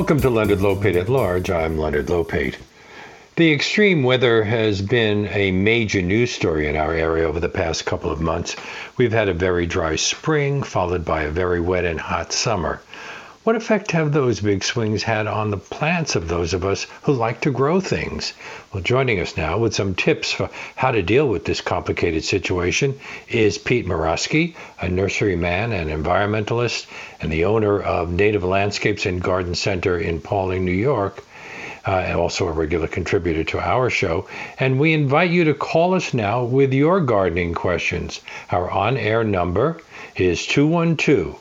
[0.00, 1.50] Welcome to Leonard Lopate at Large.
[1.50, 2.56] I'm Leonard Lopate.
[3.36, 7.84] The extreme weather has been a major news story in our area over the past
[7.84, 8.56] couple of months.
[8.96, 12.80] We've had a very dry spring, followed by a very wet and hot summer.
[13.42, 17.14] What effect have those big swings had on the plants of those of us who
[17.14, 18.34] like to grow things?
[18.70, 23.00] Well, joining us now with some tips for how to deal with this complicated situation
[23.30, 26.84] is Pete Morosky, a nurseryman and environmentalist,
[27.18, 31.24] and the owner of Native Landscapes and Garden Center in Pawling, New York.
[31.86, 34.28] Uh, and also a regular contributor to our show.
[34.58, 38.20] And we invite you to call us now with your gardening questions.
[38.50, 39.80] Our on air number
[40.14, 41.38] is 212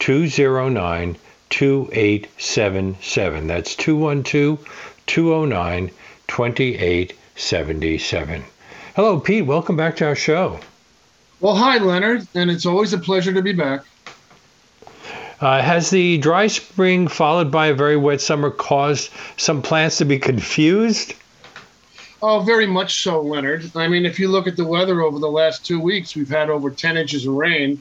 [0.00, 1.16] 209
[1.50, 3.46] 2877.
[3.46, 4.64] That's 212
[5.06, 5.90] 209
[6.28, 8.44] 2877.
[8.96, 9.44] Hello, Pete.
[9.44, 10.58] Welcome back to our show.
[11.40, 13.84] Well, hi, Leonard, and it's always a pleasure to be back.
[15.40, 20.04] Uh, has the dry spring followed by a very wet summer caused some plants to
[20.04, 21.14] be confused?
[22.22, 23.70] Oh, very much so, Leonard.
[23.74, 26.50] I mean, if you look at the weather over the last two weeks, we've had
[26.50, 27.80] over 10 inches of rain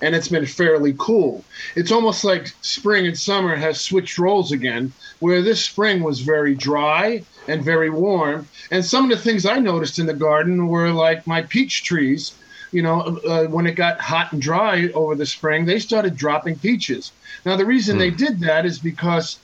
[0.00, 1.44] and it's been fairly cool.
[1.76, 6.54] It's almost like spring and summer has switched roles again, where this spring was very
[6.54, 8.48] dry and very warm.
[8.70, 12.32] And some of the things I noticed in the garden were like my peach trees.
[12.70, 16.58] You know, uh, when it got hot and dry over the spring, they started dropping
[16.58, 17.12] peaches.
[17.44, 17.98] Now, the reason mm.
[17.98, 18.16] they hmm.
[18.16, 19.38] did that is because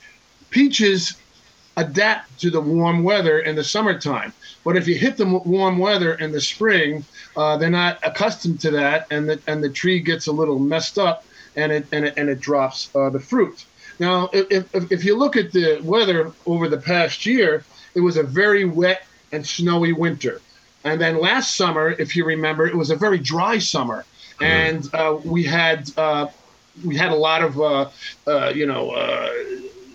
[0.49, 1.15] peaches
[1.77, 4.33] adapt to the warm weather in the summertime.
[4.63, 8.71] But if you hit the warm weather in the spring, uh, they're not accustomed to
[8.71, 11.23] that, and the and the tree gets a little messed up,
[11.55, 13.65] and it and it, and it drops uh, the fruit.
[13.99, 17.63] Now, if, if if you look at the weather over the past year,
[17.95, 20.41] it was a very wet and snowy winter,
[20.83, 24.05] and then last summer, if you remember, it was a very dry summer,
[24.39, 24.43] mm-hmm.
[24.43, 26.27] and uh, we had uh,
[26.85, 27.89] we had a lot of uh,
[28.27, 28.91] uh, you know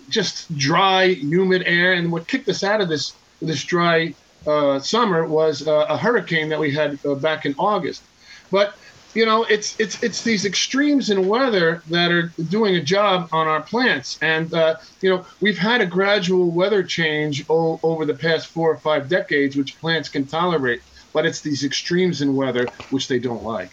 [0.09, 4.13] just dry, humid air, and what kicked us out of this this dry
[4.47, 8.03] uh, summer was uh, a hurricane that we had uh, back in August.
[8.51, 8.75] But
[9.15, 13.47] you know, it's it's it's these extremes in weather that are doing a job on
[13.47, 18.13] our plants, and uh, you know, we've had a gradual weather change o- over the
[18.13, 20.81] past four or five decades, which plants can tolerate.
[21.13, 23.71] But it's these extremes in weather which they don't like.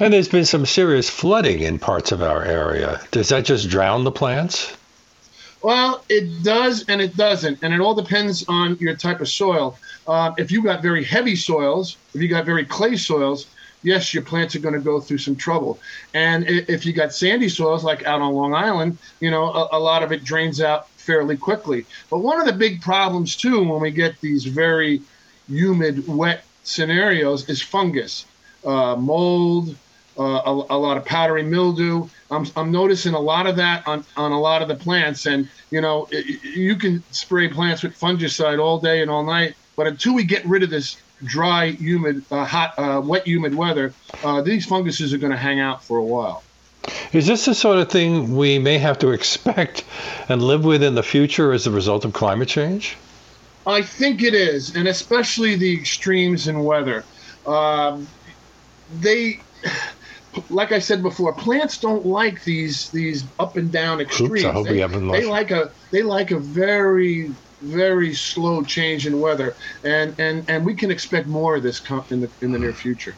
[0.00, 3.00] And there's been some serious flooding in parts of our area.
[3.10, 4.77] Does that just drown the plants?
[5.62, 9.76] Well, it does and it doesn't, and it all depends on your type of soil.
[10.06, 13.48] Uh, if you got very heavy soils, if you got very clay soils,
[13.82, 15.80] yes, your plants are going to go through some trouble.
[16.14, 19.78] And if you got sandy soils, like out on Long Island, you know, a, a
[19.78, 21.86] lot of it drains out fairly quickly.
[22.10, 25.02] But one of the big problems too, when we get these very
[25.48, 28.26] humid, wet scenarios, is fungus,
[28.64, 29.74] uh, mold,
[30.18, 32.08] uh, a, a, lot of powdery mildew.
[32.30, 35.26] I'm, I'm noticing a lot of that on, on a lot of the plants.
[35.26, 39.54] And, you know, it, you can spray plants with fungicide all day and all night.
[39.76, 43.94] But until we get rid of this dry, humid, uh, hot, uh, wet, humid weather,
[44.24, 46.42] uh, these funguses are going to hang out for a while.
[47.12, 49.84] Is this the sort of thing we may have to expect
[50.28, 52.96] and live with in the future as a result of climate change?
[53.66, 57.04] I think it is, and especially the extremes in weather.
[57.46, 58.08] Um,
[59.00, 59.40] they
[60.50, 64.44] like I said before, plants don't like these these up and down extremes.
[64.44, 65.20] Oops, they, we haven't lost.
[65.20, 69.54] They like a they like a very very slow change in weather,
[69.84, 73.14] and and and we can expect more of this in the in the near future.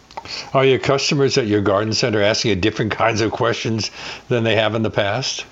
[0.55, 3.91] Are your customers at your garden center asking you different kinds of questions
[4.29, 5.47] than they have in the past?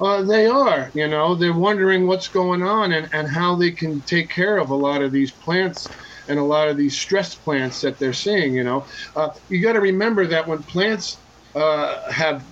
[0.00, 4.00] Uh, they are, you know, they're wondering what's going on and, and how they can
[4.00, 5.88] take care of a lot of these plants
[6.28, 8.54] and a lot of these stressed plants that they're seeing.
[8.54, 8.84] You know,
[9.16, 11.18] uh, you got to remember that when plants
[11.54, 12.44] uh, have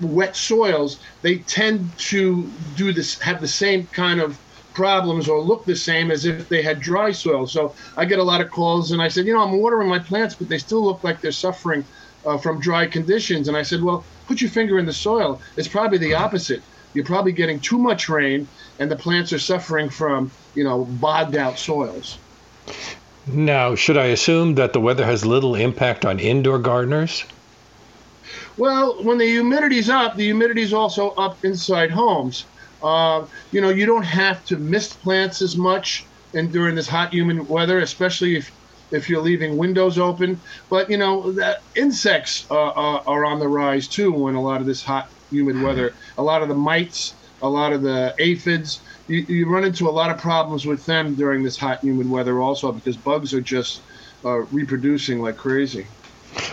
[0.00, 4.38] wet soils, they tend to do this, have the same kind of
[4.74, 7.46] problems or look the same as if they had dry soil.
[7.46, 9.98] So I get a lot of calls, and I said, you know, I'm watering my
[9.98, 11.84] plants, but they still look like they're suffering
[12.24, 13.48] uh, from dry conditions.
[13.48, 15.40] And I said, well, put your finger in the soil.
[15.56, 16.62] It's probably the opposite.
[16.94, 18.48] You're probably getting too much rain,
[18.78, 22.18] and the plants are suffering from, you know, bogged out soils.
[23.26, 27.24] Now, should I assume that the weather has little impact on indoor gardeners?
[28.56, 32.44] Well, when the humidity's up, the humidity's also up inside homes.
[32.82, 36.04] Uh, you know, you don't have to mist plants as much
[36.34, 38.50] and during this hot, humid weather, especially if
[38.90, 40.40] if you're leaving windows open.
[40.68, 41.34] But you know,
[41.74, 45.60] insects uh, are, are on the rise too when a lot of this hot, humid
[45.62, 45.94] weather.
[46.18, 49.90] A lot of the mites, a lot of the aphids you, you run into a
[49.90, 53.80] lot of problems with them during this hot, humid weather also because bugs are just
[54.24, 55.86] uh, reproducing like crazy.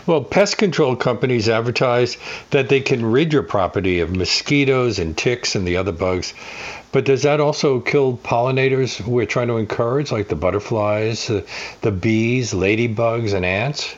[0.05, 2.17] Well, pest control companies advertise
[2.49, 6.33] that they can rid your property of mosquitoes and ticks and the other bugs.
[6.91, 11.45] But does that also kill pollinators we're trying to encourage, like the butterflies, uh,
[11.81, 13.95] the bees, ladybugs, and ants?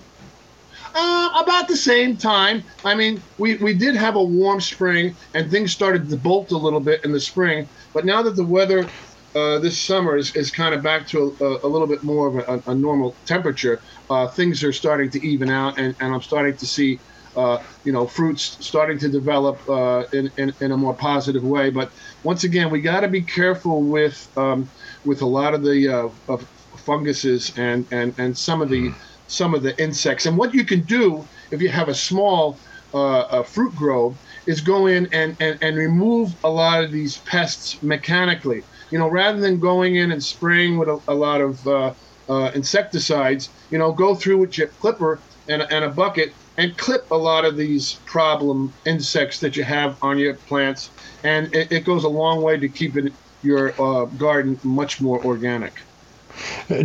[0.95, 2.63] Uh, about the same time.
[2.85, 6.59] I mean, we, we did have a warm spring and things started to bolt a
[6.59, 7.67] little bit in the spring.
[7.95, 8.87] But now that the weather
[9.35, 12.67] uh, this summer is, is kind of back to a, a little bit more of
[12.67, 13.81] a, a normal temperature,
[14.11, 16.99] uh, things are starting to even out, and, and I'm starting to see.
[17.37, 21.71] Uh, you know, fruits starting to develop uh, in, in, in, a more positive way.
[21.71, 21.91] But
[22.23, 24.69] once again, we got to be careful with um,
[25.05, 26.47] with a lot of the uh, of
[26.77, 28.95] funguses and, and, and some of the mm
[29.29, 30.27] some of the insects.
[30.27, 32.59] And what you can do if you have a small
[32.93, 37.83] uh, fruit grove is go in and, and, and remove a lot of these pests
[37.83, 38.63] mechanically.
[38.91, 41.95] You know, rather than going in and spraying with a, a lot of uh,
[42.29, 45.19] uh, insecticides, you know, go through with your clipper
[45.49, 50.03] and, and a bucket and clip a lot of these problem insects that you have
[50.03, 50.91] on your plants.
[51.25, 53.13] And it, it goes a long way to keeping
[53.43, 55.73] your uh, garden much more organic.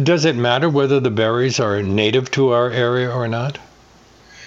[0.04, 3.58] Does it matter whether the berries are native to our area or not?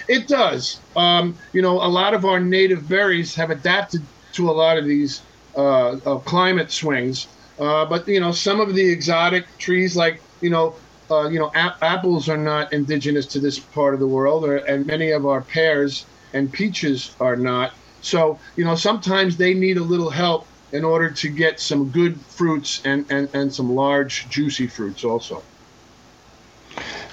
[0.08, 0.80] It does.
[0.96, 4.02] Um, you know, a lot of our native berries have adapted
[4.32, 5.22] to a lot of these
[5.56, 7.28] uh, uh, climate swings.
[7.58, 10.74] Uh, but you know, some of the exotic trees, like you know,
[11.10, 14.56] uh, you know, ap- apples are not indigenous to this part of the world, or,
[14.56, 17.72] and many of our pears and peaches are not.
[18.02, 22.18] So you know, sometimes they need a little help in order to get some good
[22.20, 25.42] fruits and, and, and some large, juicy fruits also.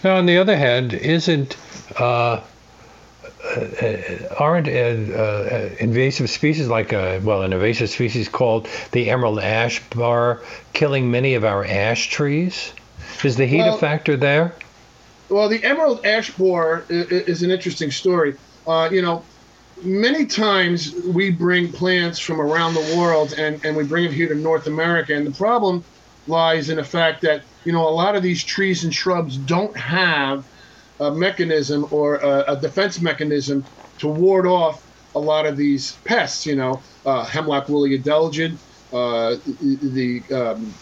[0.04, 1.58] Now, on the other hand, isn't
[2.00, 2.42] uh,
[3.44, 3.98] uh,
[4.40, 9.82] aren't uh, uh invasive species like a, well an invasive species called the emerald ash
[9.90, 12.74] borer killing many of our ash trees?
[13.24, 14.54] Is the heat well, a factor there?
[15.30, 18.36] Well, the emerald ash borer is, is an interesting story.
[18.66, 19.24] Uh, you know,
[19.84, 24.28] many times we bring plants from around the world and, and we bring them here
[24.28, 25.16] to North America.
[25.16, 25.84] And the problem
[26.28, 29.76] lies in the fact that, you know, a lot of these trees and shrubs don't
[29.76, 30.46] have
[31.00, 33.64] a mechanism or a, a defense mechanism
[34.00, 34.84] to ward off
[35.16, 38.56] a lot of these pests, you know, uh, hemlock woolly adelgid,
[38.94, 40.74] uh, the, um,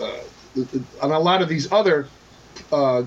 [0.00, 0.18] uh,
[0.54, 2.08] and a lot of these other
[2.72, 3.02] uh,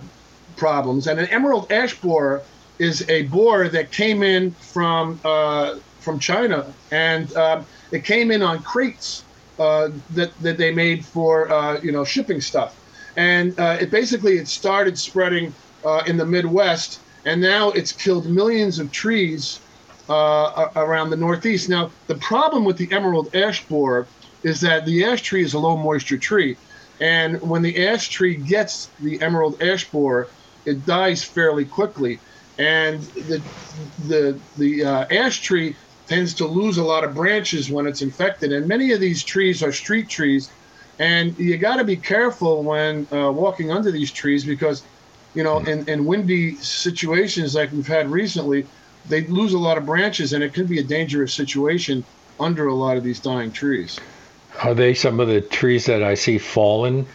[0.56, 1.08] problems.
[1.08, 2.42] And an emerald ash borer
[2.80, 8.42] is a borer that came in from uh, from China, and um, it came in
[8.42, 9.24] on crates
[9.60, 12.76] uh, that that they made for uh, you know shipping stuff,
[13.16, 15.54] and uh, it basically it started spreading
[15.86, 19.60] uh, in the Midwest, and now it's killed millions of trees
[20.10, 21.70] around the Northeast.
[21.70, 24.08] Now the problem with the emerald ash borer
[24.44, 26.58] is that the ash tree is a low moisture tree,
[27.00, 30.32] and when the ash tree gets the emerald ash borer,
[30.66, 32.22] it dies fairly quickly
[32.58, 33.48] and the
[33.98, 38.52] the the uh, ash tree tends to lose a lot of branches when it's infected.
[38.52, 40.54] And many of these trees are street trees,
[41.00, 44.88] and you got to be careful when uh, walking under these trees because,
[45.34, 48.70] you know, in, in windy situations like we've had recently,
[49.06, 52.06] they lose a lot of branches, and it could be a dangerous situation
[52.40, 54.04] under a lot of these dying trees.
[54.62, 57.06] Are they some of the trees that I see fallen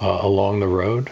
[0.00, 1.10] uh, along the road?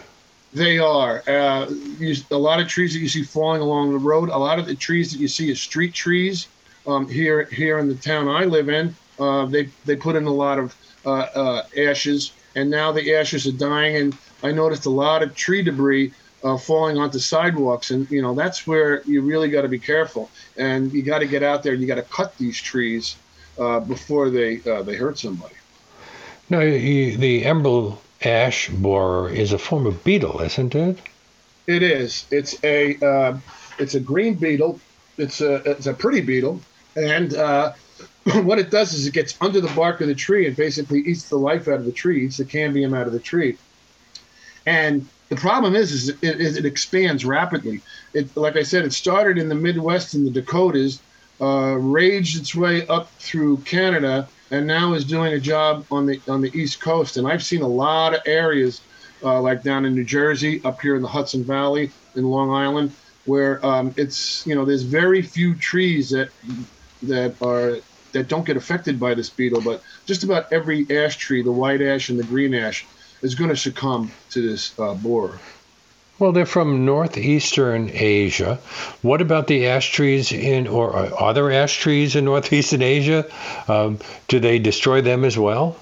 [0.52, 1.22] They are.
[1.26, 1.68] Uh,
[1.98, 4.30] you, a lot of trees that you see falling along the road.
[4.30, 6.48] A lot of the trees that you see as street trees
[6.86, 8.94] um, here here in the town I live in.
[9.18, 13.46] Uh, they they put in a lot of uh, uh, ashes, and now the ashes
[13.46, 13.96] are dying.
[13.96, 18.34] And I noticed a lot of tree debris uh, falling onto sidewalks, and you know
[18.34, 21.72] that's where you really got to be careful, and you got to get out there
[21.74, 23.16] and you got to cut these trees
[23.86, 25.54] before they they hurt somebody.
[26.50, 30.98] No, the emerald ash borer is a form of beetle, isn't it?
[31.66, 32.26] It is.
[32.30, 33.38] It's a uh,
[33.78, 34.80] it's a green beetle.
[35.18, 36.60] It's a it's a pretty beetle,
[36.96, 37.72] and uh,
[38.42, 41.28] what it does is it gets under the bark of the tree and basically eats
[41.28, 43.58] the life out of the tree, eats the cambium out of the tree.
[44.66, 47.80] And the problem is, is it, it, it expands rapidly.
[48.14, 51.00] It, like I said, it started in the Midwest in the Dakotas,
[51.40, 56.20] uh, raged its way up through Canada, and now is doing a job on the
[56.28, 57.16] on the East Coast.
[57.16, 58.80] And I've seen a lot of areas,
[59.22, 62.96] uh, like down in New Jersey, up here in the Hudson Valley, in Long Island,
[63.24, 66.30] where um, it's you know there's very few trees that
[67.02, 67.76] that are
[68.12, 71.82] that don't get affected by this beetle, but just about every ash tree, the white
[71.82, 72.86] ash and the green ash,
[73.22, 75.42] is going to succumb to this uh, borer.
[76.18, 78.58] Well, they're from northeastern Asia.
[79.02, 83.24] What about the ash trees in, or are there ash trees in northeastern Asia?
[83.68, 85.76] Um, do they destroy them as well?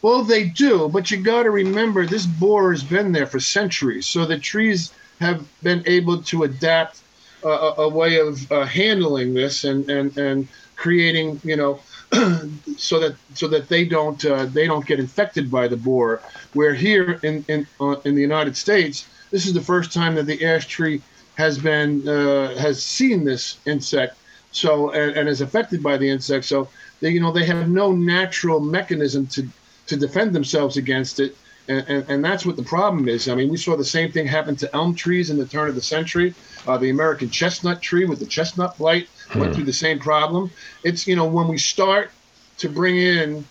[0.00, 4.06] Well, they do, but you got to remember this borer has been there for centuries.
[4.06, 7.00] So the trees have been able to adapt
[7.44, 11.80] a, a, way of uh, handling this and, and, and creating, you know,
[12.76, 16.20] so that so that they don't uh, they don't get infected by the borer.
[16.52, 20.26] Where here in in uh, in the United States, this is the first time that
[20.26, 21.02] the ash tree
[21.34, 24.16] has been uh, has seen this insect,
[24.52, 26.44] so and, and, is affected by the insect.
[26.44, 26.68] So
[27.00, 29.48] they, you know they have no natural mechanism to
[29.88, 31.36] to defend themselves against it,
[31.66, 33.28] and, and, and that's what the problem is.
[33.28, 35.74] I mean, we saw the same thing happen to elm trees in the turn of
[35.74, 36.34] the century.
[36.66, 39.54] Uh, the American chestnut tree with the chestnut blight went hmm.
[39.54, 40.50] through the same problem.
[40.84, 42.10] It's you know when we start
[42.58, 43.44] to bring in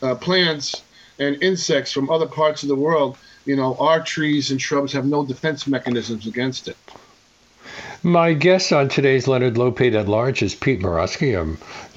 [0.00, 0.82] uh, plants
[1.18, 5.06] and insects from other parts of the world you know, our trees and shrubs have
[5.06, 6.76] no defense mechanisms against it.
[8.02, 11.44] My guest on today's Leonard Lopate at Large is Pete Morosky, a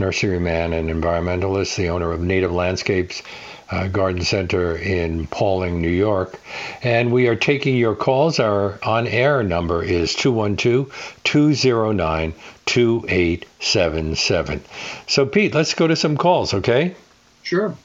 [0.01, 3.22] nurseryman and environmentalist, the owner of Native Landscapes
[3.70, 6.39] uh, Garden Center in Pawling, New York.
[6.82, 8.39] And we are taking your calls.
[8.39, 12.34] Our on air number is 212 209
[12.66, 14.62] 2877.
[15.08, 16.96] So, Pete, let's go to some calls, okay?
[17.44, 17.75] Sure.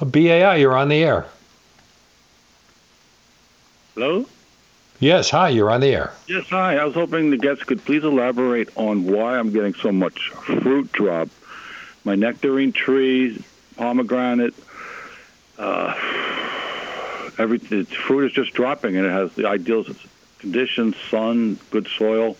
[0.00, 1.26] BAI, you're on the air.
[3.98, 4.24] Hello?
[5.00, 6.12] Yes, hi, you're on the air.
[6.28, 6.76] Yes, hi.
[6.76, 10.92] I was hoping the guests could please elaborate on why I'm getting so much fruit
[10.92, 11.28] drop.
[12.04, 13.42] My nectarine trees,
[13.76, 14.54] pomegranate,
[15.58, 15.94] uh,
[17.38, 19.84] every the fruit is just dropping, and it has the ideal
[20.38, 22.36] conditions: sun, good soil.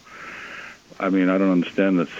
[1.00, 2.10] I mean, I don't understand this.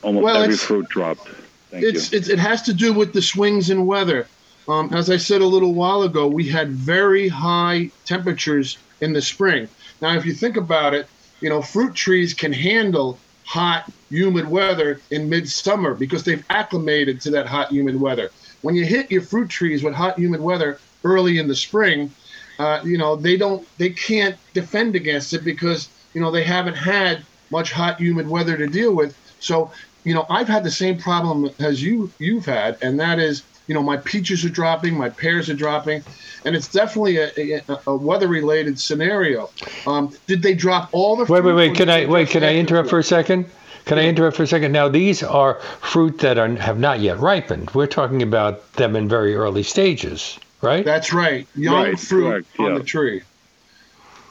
[0.00, 1.28] Almost well, every fruit dropped.
[1.70, 2.18] Thank it's, you.
[2.18, 4.28] It's, it has to do with the swings in weather.
[4.68, 9.22] Um, as I said a little while ago, we had very high temperatures in the
[9.22, 9.66] spring.
[10.02, 11.08] Now, if you think about it,
[11.40, 17.30] you know, fruit trees can handle hot, humid weather in midsummer because they've acclimated to
[17.30, 18.30] that hot, humid weather.
[18.60, 22.10] When you hit your fruit trees with hot, humid weather early in the spring,
[22.58, 26.74] uh, you know, they don't, they can't defend against it because, you know, they haven't
[26.74, 29.16] had much hot, humid weather to deal with.
[29.40, 29.70] So,
[30.04, 33.74] you know, I've had the same problem as you you've had, and that is you
[33.74, 36.02] know, my peaches are dropping, my pears are dropping,
[36.44, 39.50] and it's definitely a, a, a weather-related scenario.
[39.86, 41.30] Um, did they drop all the?
[41.30, 41.76] Wait, wait, wait!
[41.76, 42.30] Can I wait?
[42.30, 43.46] Can I interrupt for a second?
[43.84, 44.72] Can I interrupt for a second?
[44.72, 47.70] Now, these are fruit that are, have not yet ripened.
[47.70, 50.84] We're talking about them in very early stages, right?
[50.84, 51.46] That's right.
[51.54, 52.78] Young right, fruit correct, on yeah.
[52.78, 53.22] the tree.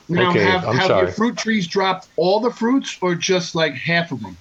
[0.09, 1.05] Now, okay, have, I'm have sorry.
[1.07, 4.37] your fruit trees dropped all the fruits or just like half of them?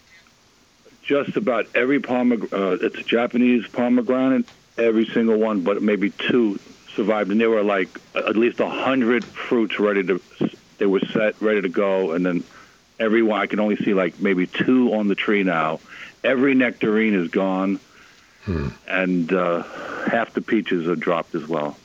[1.02, 2.52] Just about every pomegranate.
[2.52, 4.46] Uh, it's a Japanese pomegranate
[4.78, 6.58] every single one, but maybe two
[6.94, 10.20] survived, and there were like at least a hundred fruits ready to.
[10.78, 12.44] They were set, ready to go, and then
[13.00, 15.80] every one I can only see like maybe two on the tree now.
[16.24, 17.80] Every nectarine is gone,
[18.44, 18.68] hmm.
[18.88, 19.62] and uh,
[20.06, 21.76] half the peaches are dropped as well.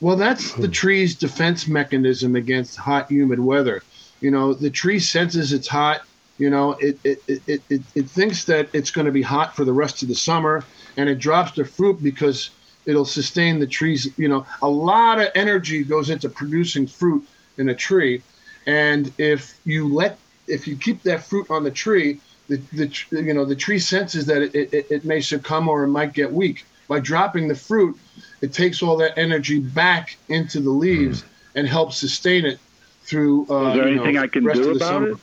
[0.00, 3.82] Well, that's the tree's defense mechanism against hot, humid weather.
[4.20, 6.02] You know, the tree senses it's hot.
[6.38, 9.64] You know, it it, it, it, it thinks that it's going to be hot for
[9.64, 10.64] the rest of the summer
[11.00, 12.50] and it drops the fruit because
[12.84, 14.06] it'll sustain the trees.
[14.18, 17.26] You know, a lot of energy goes into producing fruit
[17.56, 18.22] in a tree,
[18.66, 23.32] and if you let if you keep that fruit on the tree, the, the you
[23.32, 26.66] know the tree senses that it, it, it may succumb or it might get weak.
[26.86, 27.96] By dropping the fruit,
[28.42, 31.58] it takes all that energy back into the leaves mm-hmm.
[31.58, 32.58] and helps sustain it
[33.04, 33.46] through.
[33.48, 35.16] Uh, Is there anything know, I can do about it?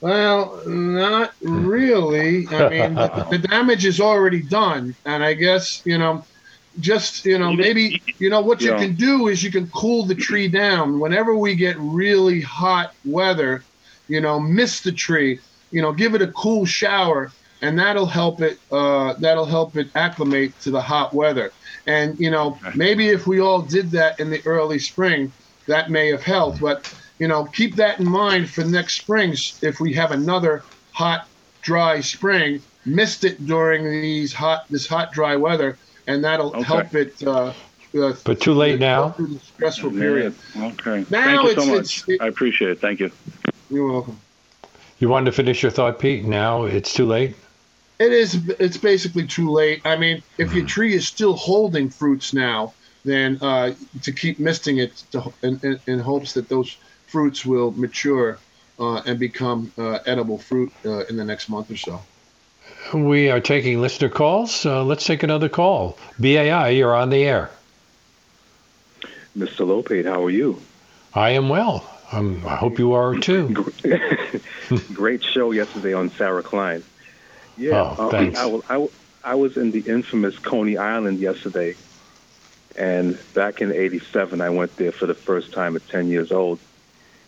[0.00, 2.46] Well, not really.
[2.48, 6.24] I mean, the, the, damage is already done, and I guess you know,
[6.78, 8.78] just you know, maybe you know what you yeah.
[8.78, 11.00] can do is you can cool the tree down.
[11.00, 13.62] Whenever we get really hot weather,
[14.08, 15.38] you know, mist the tree.
[15.70, 17.30] You know, give it a cool shower,
[17.60, 18.58] and that'll help it.
[18.72, 21.52] Uh, that'll help it acclimate to the hot weather.
[21.86, 25.30] And you know, maybe if we all did that in the early spring,
[25.66, 26.60] that may have helped.
[26.60, 29.36] But you know, keep that in mind for next spring.
[29.62, 31.28] If we have another hot,
[31.62, 36.62] dry spring, mist it during these hot, this hot, dry weather, and that'll okay.
[36.62, 37.22] help it.
[37.22, 37.52] Uh,
[37.94, 39.10] uh, but too late now.
[39.10, 40.34] The stressful period.
[40.56, 41.04] Okay.
[41.10, 42.08] Now Thank you so much.
[42.08, 42.80] It, I appreciate it.
[42.80, 43.10] Thank you.
[43.68, 44.18] You're welcome.
[44.98, 46.24] You wanted to finish your thought, Pete.
[46.24, 47.36] Now it's too late.
[47.98, 48.48] It is.
[48.58, 49.82] It's basically too late.
[49.84, 50.56] I mean, if mm-hmm.
[50.56, 52.72] your tree is still holding fruits now,
[53.04, 56.76] then uh, to keep misting it to, in, in, in hopes that those
[57.10, 58.38] fruits will mature
[58.78, 62.00] uh, and become uh, edible fruit uh, in the next month or so.
[62.94, 64.64] We are taking listener calls.
[64.64, 65.98] Uh, let's take another call.
[66.18, 67.50] BAI, you're on the air.
[69.36, 69.66] Mr.
[69.66, 70.60] Lopate, how are you?
[71.12, 71.84] I am well.
[72.12, 73.72] Um, I hope you are too.
[74.92, 76.82] Great show yesterday on Sarah Klein.
[77.56, 78.38] Yeah, oh, thanks.
[78.38, 78.88] I, I,
[79.22, 81.76] I was in the infamous Coney Island yesterday,
[82.76, 86.58] and back in '87, I went there for the first time at 10 years old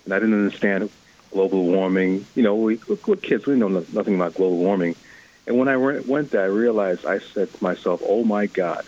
[0.05, 0.91] and I didn't understand
[1.31, 2.27] global warming.
[2.35, 4.97] You know, we, we're kids, we know nothing about global warming.
[5.47, 8.85] And when I went there, I realized, I said to myself, oh my God,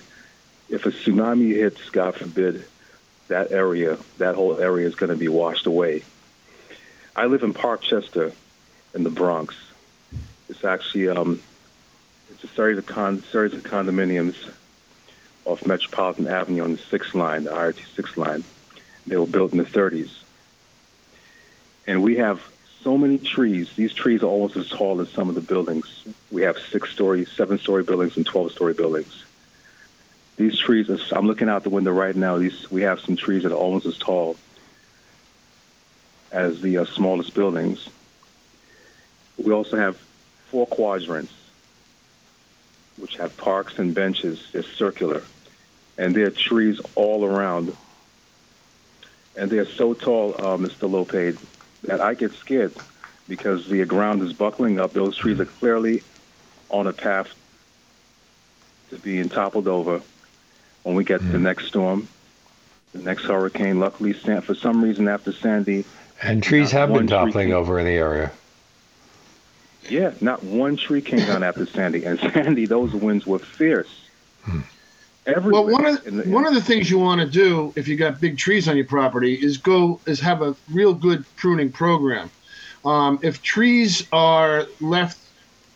[0.68, 2.64] if a tsunami hits, God forbid,
[3.28, 6.02] that area, that whole area is going to be washed away.
[7.16, 8.32] I live in Parkchester
[8.94, 9.56] in the Bronx.
[10.48, 11.40] It's actually um,
[12.30, 14.36] it's a series of con- series of condominiums
[15.44, 18.44] off Metropolitan Avenue on the sixth line, the IRT sixth line.
[19.06, 20.23] They were built in the 30s
[21.86, 22.42] and we have
[22.82, 23.70] so many trees.
[23.74, 26.04] These trees are almost as tall as some of the buildings.
[26.30, 29.24] We have six-story, seven-story buildings, and twelve-story buildings.
[30.36, 32.38] These trees, I'm looking out the window right now.
[32.38, 34.36] These we have some trees that are almost as tall
[36.32, 37.88] as the uh, smallest buildings.
[39.38, 39.96] We also have
[40.48, 41.32] four quadrants,
[42.96, 44.48] which have parks and benches.
[44.52, 45.22] They're circular,
[45.96, 47.76] and there are trees all around.
[49.36, 50.88] And they are so tall, uh, Mr.
[50.88, 51.38] Lopate,
[51.86, 52.72] that I get scared
[53.28, 54.92] because the ground is buckling up.
[54.92, 56.02] Those trees are clearly
[56.70, 57.28] on a path
[58.90, 60.02] to being toppled over
[60.82, 61.32] when we get mm.
[61.32, 62.08] the next storm,
[62.92, 63.80] the next hurricane.
[63.80, 65.84] Luckily, for some reason, after Sandy.
[66.22, 68.30] And trees have been toppling over in the area.
[69.88, 72.04] Yeah, not one tree came down after Sandy.
[72.04, 74.08] And Sandy, those winds were fierce.
[74.44, 74.64] Mm.
[75.26, 75.62] Everywhere.
[75.62, 77.96] Well, one of the, the, one of the things you want to do if you
[77.96, 82.30] got big trees on your property is go is have a real good pruning program.
[82.84, 85.18] Um, if trees are left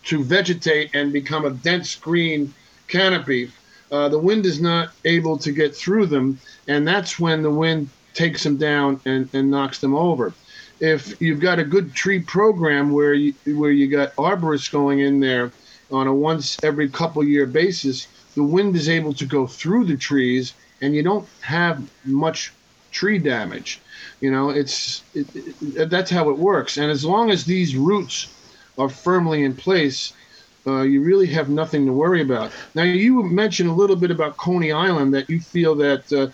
[0.05, 2.53] to vegetate and become a dense green
[2.89, 3.51] canopy,
[3.91, 7.89] uh, the wind is not able to get through them, and that's when the wind
[8.13, 10.35] takes them down and, and knocks them over.
[10.81, 15.21] If you've got a good tree program where you where you got arborists going in
[15.21, 15.51] there
[15.91, 18.07] on a once every couple year basis,
[18.39, 22.53] the wind is able to go through the trees and you don't have much
[22.93, 23.81] tree damage.
[24.21, 26.79] You know, it's it, it, that's how it works.
[26.79, 28.17] And as long as these roots
[28.79, 30.13] are firmly in place,
[30.69, 32.53] uh, you really have nothing to worry about.
[32.77, 36.29] Now, you mentioned a little bit about Coney Island that you feel that uh,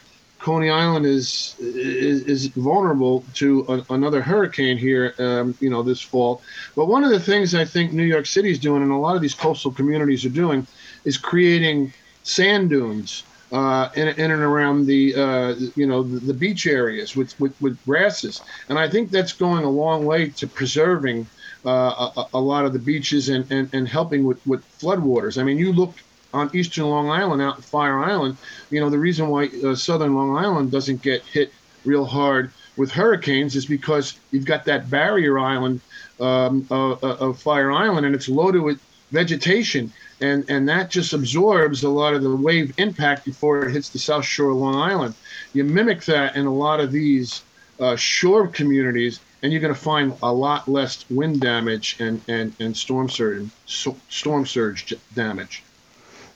[0.44, 6.02] Coney Island is is, is vulnerable to a, another hurricane here, um, you know, this
[6.02, 6.42] fall.
[6.76, 9.16] But one of the things I think New York City is doing, and a lot
[9.16, 10.66] of these coastal communities are doing,
[11.04, 16.34] is creating sand dunes uh, in, in, and around the uh, you know the, the,
[16.34, 20.46] beach areas with, with, with grasses, and I think that's going a long way to
[20.46, 21.26] preserving
[21.64, 25.40] uh, a, a, lot of the beaches and, and, and helping with, with floodwaters.
[25.40, 25.94] I mean, you look
[26.32, 28.36] on eastern Long Island out in Fire Island,
[28.70, 31.52] you know the reason why uh, southern Long Island doesn't get hit
[31.84, 35.80] real hard with hurricanes is because you've got that barrier island
[36.18, 38.80] um, of Fire Island, and it's loaded with
[39.12, 43.88] vegetation and and that just absorbs a lot of the wave impact before it hits
[43.90, 45.14] the south shore of Long Island.
[45.52, 47.42] You mimic that in a lot of these
[47.80, 52.54] uh, shore communities, and you're going to find a lot less wind damage and and,
[52.60, 55.62] and storm surge storm surge damage.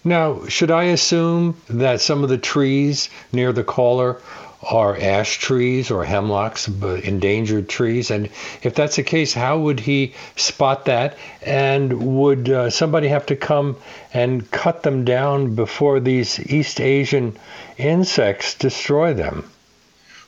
[0.05, 4.21] Now, should I assume that some of the trees near the caller
[4.63, 8.11] are ash trees or hemlocks, endangered trees?
[8.11, 8.29] And
[8.63, 11.17] if that's the case, how would he spot that?
[11.43, 13.77] And would uh, somebody have to come
[14.13, 17.37] and cut them down before these East Asian
[17.77, 19.49] insects destroy them?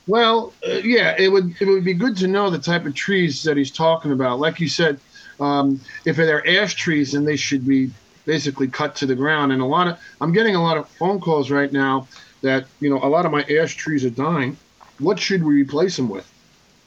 [0.06, 3.42] Well, uh, yeah, it would it would be good to know the type of trees
[3.44, 4.40] that he's talking about.
[4.40, 4.98] Like you said,
[5.38, 7.90] um, if they're ash trees, then they should be
[8.24, 9.52] basically cut to the ground.
[9.52, 12.08] And a lot of I'm getting a lot of phone calls right now
[12.42, 14.56] that you know a lot of my ash trees are dying.
[14.98, 16.30] What should we replace them with?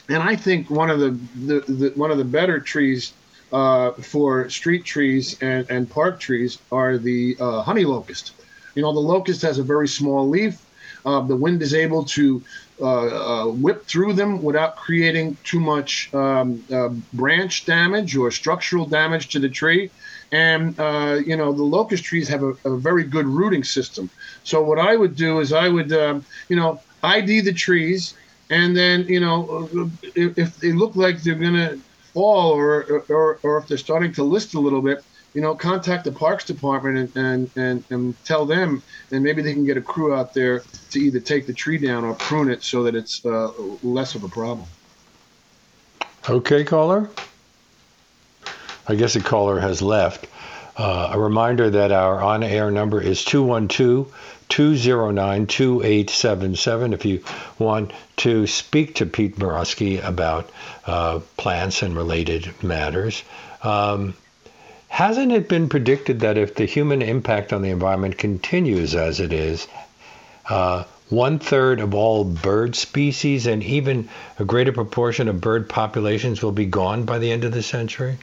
[0.09, 1.11] And I think one of the,
[1.45, 3.13] the, the one of the better trees
[3.51, 8.33] uh, for street trees and, and park trees are the uh, honey locust.
[8.75, 10.59] You know, the locust has a very small leaf.
[11.05, 12.41] Uh, the wind is able to
[12.81, 18.85] uh, uh, whip through them without creating too much um, uh, branch damage or structural
[18.85, 19.91] damage to the tree.
[20.33, 20.75] And,
[21.27, 24.09] you know, the locust trees have a, a, very good rooting system.
[24.43, 28.15] So what I would do is I would, um, you know, ID the trees.
[28.49, 29.69] And then, you know,
[30.15, 31.79] if, if they look like they're going to
[32.13, 35.03] fall or, or, or if they're starting to list a little bit,
[35.35, 39.53] you know, contact the parks department and, and, and, and, tell them, and maybe they
[39.53, 42.63] can get a crew out there to either take the tree down or prune it
[42.63, 44.67] so that it's uh, less of a problem.
[46.29, 47.09] Okay, caller.
[48.87, 50.27] I guess a caller has left.
[50.75, 54.11] Uh, a reminder that our on air number is 212
[54.49, 57.23] 209 2877 if you
[57.59, 60.49] want to speak to Pete Morosky about
[60.85, 63.23] uh, plants and related matters.
[63.61, 64.15] Um,
[64.93, 69.33] Hasn't it been predicted that if the human impact on the environment continues as it
[69.33, 69.67] is,
[70.47, 76.43] uh, one third of all bird species and even a greater proportion of bird populations
[76.43, 78.19] will be gone by the end of the century?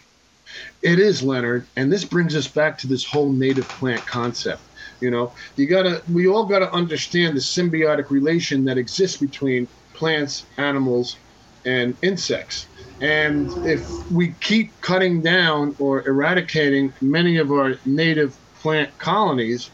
[0.82, 4.62] It is, Leonard, and this brings us back to this whole native plant concept.
[5.00, 10.46] You know, you gotta, we all gotta understand the symbiotic relation that exists between plants,
[10.58, 11.20] animals,
[11.64, 12.68] and insects.
[13.00, 19.70] And if we keep cutting down or eradicating many of our native plant colonies,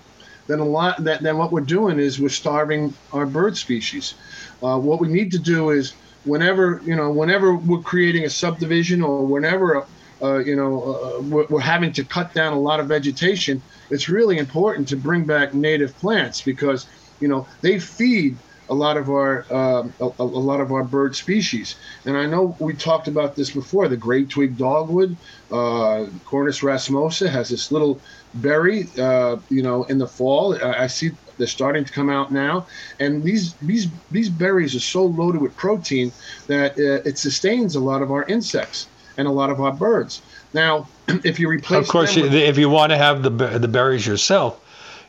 [0.48, 4.14] then a lot that then what we're doing is we're starving our bird species.
[4.62, 9.02] Uh, what we need to do is whenever you know whenever we're creating a subdivision
[9.02, 9.88] or whenever
[10.22, 14.08] uh, you know uh, we're, we're, having to cut down a lot of vegetation, it's
[14.08, 16.86] really important to bring back native plants because
[17.20, 18.36] you know they feed
[18.68, 21.76] a lot of our uh, a, a, lot of our bird species.
[22.04, 23.88] And I know we talked about this before.
[23.88, 25.16] The gray twig dogwood,
[25.50, 28.00] uh, Cornus racemosa, has this little
[28.34, 28.88] berry.
[28.98, 32.66] Uh, you know, in the fall, I, I see they're starting to come out now.
[32.98, 36.12] And these these these berries are so loaded with protein
[36.46, 40.22] that uh, it sustains a lot of our insects and a lot of our birds.
[40.52, 44.06] Now, if you replace, of course, with, if you want to have the the berries
[44.06, 44.60] yourself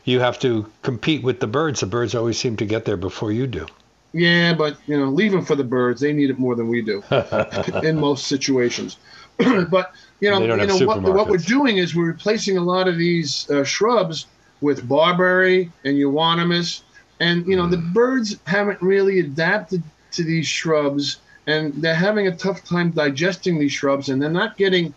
[0.08, 1.80] you have to compete with the birds.
[1.80, 3.66] The birds always seem to get there before you do.
[4.12, 6.00] Yeah, but you know, leave them for the birds.
[6.00, 7.02] They need it more than we do
[7.82, 8.96] in most situations.
[9.36, 12.96] but you know, you know what, what, we're doing is we're replacing a lot of
[12.96, 14.26] these uh, shrubs
[14.62, 16.82] with barberry and euonymus,
[17.20, 17.70] and you know mm.
[17.70, 23.58] the birds haven't really adapted to these shrubs, and they're having a tough time digesting
[23.58, 24.92] these shrubs, and they're not getting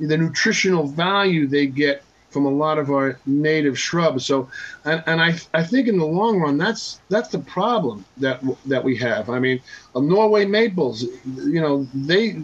[0.00, 4.26] the nutritional value they get from a lot of our native shrubs.
[4.26, 4.48] So,
[4.84, 8.82] and, and I, I think in the long run, that's that's the problem that that
[8.82, 9.30] we have.
[9.30, 9.60] I mean,
[9.94, 12.36] Norway maples, you know, they,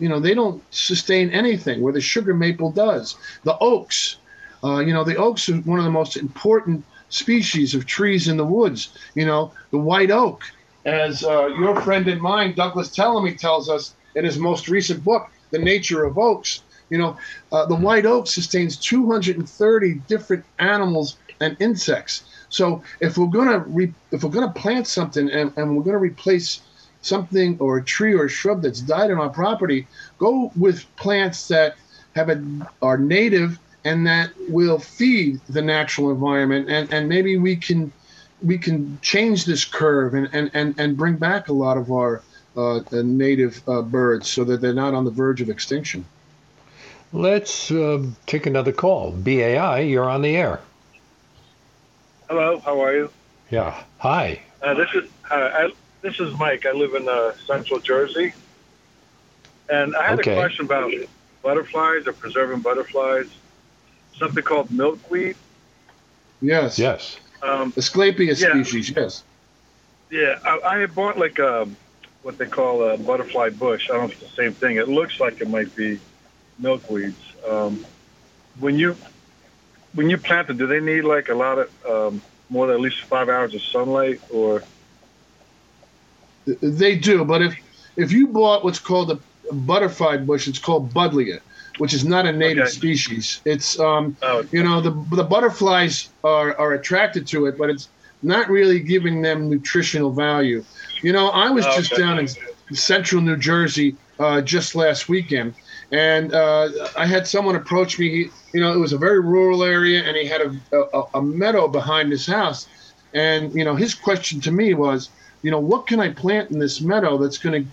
[0.00, 3.16] you know, they don't sustain anything where the sugar maple does.
[3.42, 4.16] The oaks,
[4.62, 8.38] uh, you know, the oaks are one of the most important species of trees in
[8.38, 8.96] the woods.
[9.14, 10.42] You know, the white oak,
[10.84, 15.28] as uh, your friend and mine, Douglas Tallamy, tells us in his most recent book,
[15.50, 17.16] The Nature of Oaks you know,
[17.52, 22.24] uh, the white oak sustains 230 different animals and insects.
[22.48, 26.60] So if we're gonna re- if we're gonna plant something and, and we're gonna replace
[27.00, 29.86] something or a tree or a shrub that's died on our property,
[30.18, 31.76] go with plants that
[32.14, 32.42] have a
[32.80, 37.92] are native and that will feed the natural environment and, and maybe we can
[38.44, 42.22] we can change this curve and, and, and, and bring back a lot of our
[42.56, 46.04] uh, native uh, birds so that they're not on the verge of extinction.
[47.12, 49.12] Let's uh, take another call.
[49.12, 50.60] BAI, you're on the air.
[52.28, 53.10] Hello, how are you?
[53.50, 53.82] Yeah.
[53.98, 54.40] Hi.
[54.62, 56.66] Uh, this is uh, I, this is Mike.
[56.66, 58.32] I live in uh, Central Jersey,
[59.68, 60.32] and I had okay.
[60.32, 60.92] a question about
[61.42, 63.26] butterflies or preserving butterflies.
[64.16, 65.36] Something called milkweed.
[66.40, 66.78] Yes.
[66.78, 67.18] Yes.
[67.44, 68.50] Um, Asclepias yeah.
[68.50, 68.90] species.
[68.96, 69.22] Yes.
[70.10, 71.68] Yeah, I, I bought like a,
[72.22, 73.90] what they call a butterfly bush.
[73.90, 74.76] I don't know if it's the same thing.
[74.76, 76.00] It looks like it might be
[76.60, 77.14] milkweeds.
[77.48, 77.84] Um,
[78.60, 78.96] when you
[79.94, 82.80] when you plant them, do they need like a lot of um, more than at
[82.80, 84.62] least five hours of sunlight, or
[86.46, 87.56] They do, but if
[87.96, 89.18] if you bought what's called a,
[89.50, 91.40] a butterfly bush, it's called Buddleia,
[91.76, 92.68] which is not a native Okay.
[92.68, 93.40] species.
[93.44, 97.90] It's um, Oh, you know the the butterflies are are attracted to it, but it's
[98.22, 100.64] not really giving them nutritional value.
[101.02, 101.96] You know, I was just Okay.
[101.96, 102.26] down in
[102.72, 105.54] central New Jersey uh, just last weekend,
[105.92, 108.08] and uh, I had someone approach me.
[108.10, 111.22] He, you know, it was a very rural area, and he had a, a, a
[111.22, 112.66] meadow behind his house.
[113.14, 116.58] And you know, his question to me was, you know, what can I plant in
[116.58, 117.70] this meadow that's going to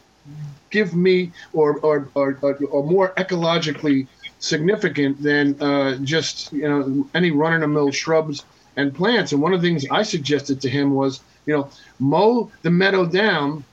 [0.69, 4.07] give me or or, or, or, or more ecologically
[4.39, 8.43] significant than uh, just you know any run-of-the-mill shrubs
[8.77, 9.31] and plants.
[9.31, 13.05] And one of the things I suggested to him was, you know, mow the meadow
[13.05, 13.63] down,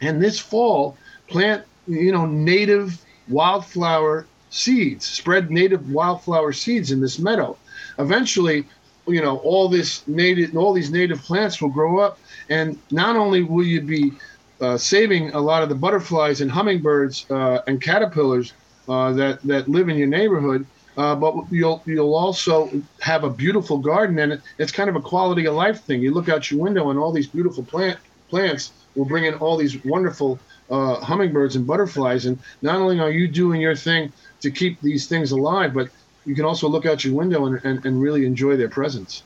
[0.00, 0.96] and this fall
[1.28, 7.56] plant you know native wildflower seeds, spread native wildflower seeds in this meadow.
[7.98, 8.64] Eventually,
[9.06, 13.42] you know, all this native, all these native plants will grow up, and not only
[13.42, 14.12] will you be
[14.60, 18.52] uh, saving a lot of the butterflies and hummingbirds uh, and caterpillars
[18.88, 23.78] uh, that that live in your neighborhood, uh, but you'll you'll also have a beautiful
[23.78, 26.02] garden, and it, it's kind of a quality of life thing.
[26.02, 29.56] You look out your window, and all these beautiful plant plants will bring in all
[29.56, 30.38] these wonderful
[30.70, 32.26] uh, hummingbirds and butterflies.
[32.26, 35.88] And not only are you doing your thing to keep these things alive, but
[36.24, 39.22] you can also look out your window and, and, and really enjoy their presence.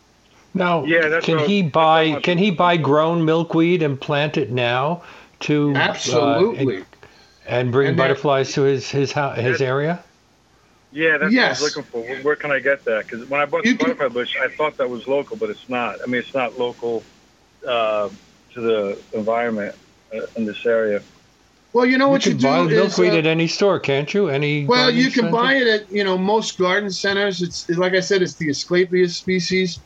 [0.54, 5.02] Now, Yeah, that's can he buy can he buy grown milkweed and plant it now
[5.40, 6.76] to uh, Absolutely.
[6.78, 6.86] and,
[7.46, 10.02] and bring And that- butterflies to his his hou- his area?
[10.90, 11.60] Yeah, that's Yes.
[11.60, 12.00] what I was looking for.
[12.00, 13.06] Where, where can I get that?
[13.06, 15.50] Because when I bought You the can- butterfly bush, I thought that was local, but
[15.50, 15.96] it's not.
[16.02, 17.02] I mean, it's not local
[17.66, 18.08] uh,
[18.54, 19.74] to the environment
[20.14, 21.02] uh, in this area.
[21.74, 22.38] Well, you know what you, do?
[22.38, 24.28] You can do buy is, milkweed uh, at any store, can't you?
[24.30, 25.32] Any Well, you can center?
[25.32, 27.42] buy it at you know most garden centers.
[27.42, 29.80] It's like I said, it's the Asclepias species.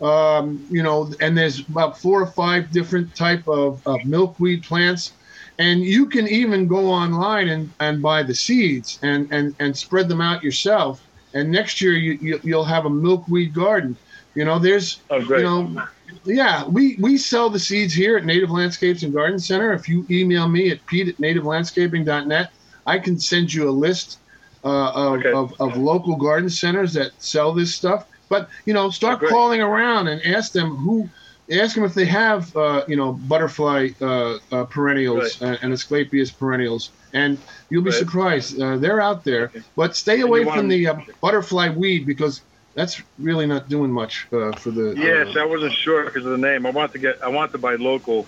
[0.00, 5.16] Um, you know, and there's about four or five different type of, of milkweed plants,
[5.58, 10.08] and you can even go online and, and buy the seeds and, and, and spread
[10.08, 11.02] them out yourself.
[11.34, 13.98] And next year you, you you'll have a milkweed garden.
[14.34, 15.38] You know, there's Oh, great.
[15.38, 15.82] you know,
[16.24, 19.72] yeah, we, we sell the seeds here at Native Landscapes and Garden Center.
[19.72, 22.50] If you email me at pete at nativelandscaping.net,
[22.86, 24.20] I can send you a list
[24.64, 25.32] uh, of, Okay.
[25.32, 28.04] of, of local garden centers that sell this stuff.
[28.28, 31.08] But, you know, start Oh, calling around and ask them who,
[31.50, 36.32] ask them if they have, uh, you know, butterfly uh, uh, perennials and, and Asclepias
[36.32, 36.90] perennials.
[37.12, 37.38] And
[37.70, 37.98] you'll be Right.
[37.98, 38.60] surprised.
[38.60, 39.44] Uh, they're out there.
[39.44, 39.62] Okay.
[39.76, 42.42] But stay away from want- the uh, butterfly weed because
[42.74, 44.94] that's really not doing much uh, for the.
[44.98, 46.66] Yes, uh, I wasn't sure because of the name.
[46.66, 47.18] I want to get.
[47.22, 48.26] I want to buy local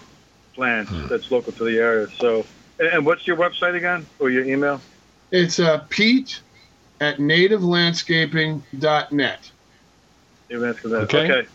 [0.54, 2.08] plants that's local to the area.
[2.18, 2.46] So,
[2.78, 4.80] and, and what's your website again or your email?
[5.30, 6.40] It's uh, Pete
[7.00, 9.50] at nativelandscaping.net.
[10.48, 11.02] Your answer that.
[11.02, 11.30] Okay.
[11.30, 11.48] Okay.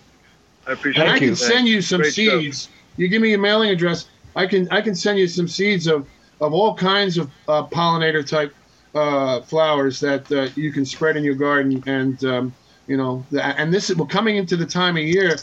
[0.68, 1.16] I appreciate And it.
[1.16, 1.36] I can you.
[1.36, 2.40] send you some Great show.
[2.42, 2.70] seeds.
[2.98, 4.08] You give me your mailing address.
[4.36, 6.08] I can I can send you some seeds of,
[6.42, 8.56] of all kinds of uh, pollinator type
[8.96, 11.84] uh, flowers that uh, you can spread in your garden.
[11.86, 12.56] And um,
[12.88, 15.38] you know, the, and this is we're coming into the time of year,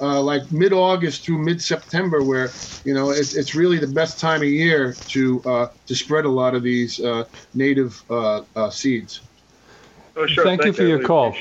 [0.00, 2.50] uh, like mid August through mid September, where
[2.84, 6.30] you know it's, it's really the best time of year to uh, to spread a
[6.30, 9.20] lot of these uh, native uh, uh, seeds.
[10.16, 10.44] Oh, sure.
[10.44, 11.36] Thank you for I your really call.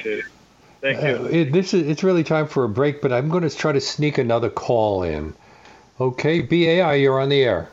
[0.92, 1.18] Appreciate it.
[1.18, 3.56] Thank Uh, it, this is it's really time for a break, but I'm going to
[3.56, 5.34] try to sneak another call in.
[6.00, 7.70] Okay, BAI, you're on the air.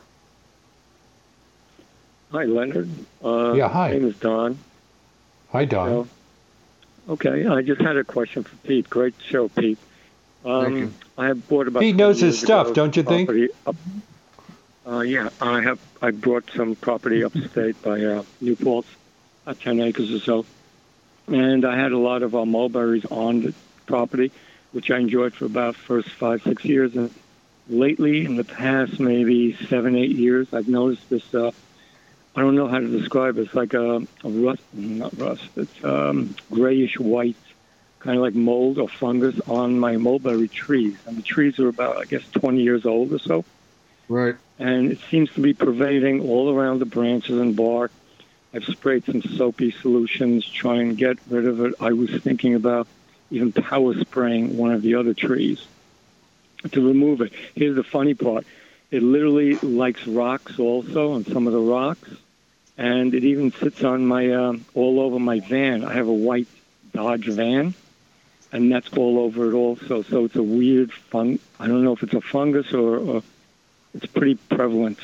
[2.31, 2.89] Hi, Leonard.
[3.23, 3.89] Uh, Yeah, hi.
[3.89, 4.59] My name is Don.
[5.51, 5.89] Hi, Don.
[5.89, 6.09] Hello.
[7.11, 8.89] Okay, I just had a question for Pete.
[8.89, 9.79] Great show, Pete.
[10.45, 10.93] Um, Thank you.
[11.19, 11.81] I have bought about.
[11.81, 13.29] Pete knows his stuff, don't you think?
[13.67, 13.77] Up,
[14.87, 15.79] uh, yeah, I have.
[16.01, 18.89] I bought some property upstate by uh, New Paltz,
[19.47, 20.47] uh, ten acres or so,
[21.35, 23.55] and I had a lot of uh, mulberries on the
[23.87, 24.33] property,
[24.73, 26.95] which I enjoyed for about first five six years.
[26.97, 27.11] And
[27.69, 31.35] lately, in the past maybe seven eight years, I've noticed this.
[31.35, 31.51] Uh,
[32.35, 33.43] I don't know how to describe it.
[33.43, 35.49] It's like a, a rust, not rust.
[35.57, 37.37] It's um, grayish white,
[37.99, 40.97] kind of like mold or fungus on my mulberry trees.
[41.07, 43.45] And the trees are about, I guess, 20 years old or so.
[44.09, 44.35] Right.
[44.59, 47.93] And it seems to be pervading all around the branches and bark.
[48.55, 51.75] I've sprayed some soapy solutions, try and get rid of it.
[51.81, 52.87] I was thinking about
[53.31, 55.65] even power spraying one of the other trees
[56.71, 57.33] to remove it.
[57.55, 58.47] Here's the funny part.
[58.91, 62.11] It literally likes rocks also on some of the rocks.
[62.77, 65.85] And it even sits on my, um, all over my van.
[65.85, 66.49] I have a white
[66.93, 67.75] Dodge van,
[68.51, 70.03] and that's all over it also.
[70.03, 71.39] So it's a weird fun.
[71.59, 73.23] I don't know if it's a fungus or, or
[73.95, 74.99] it's pretty prevalent.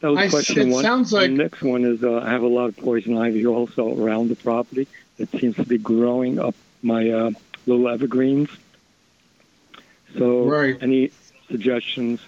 [0.00, 0.82] That was I question it one.
[0.82, 3.98] sounds like- the next one is uh, I have a lot of poison ivy also
[4.02, 4.86] around the property
[5.18, 7.30] that seems to be growing up my uh,
[7.66, 8.50] little evergreens.
[10.18, 10.76] So, Right.
[10.80, 11.10] any
[11.50, 12.20] suggestions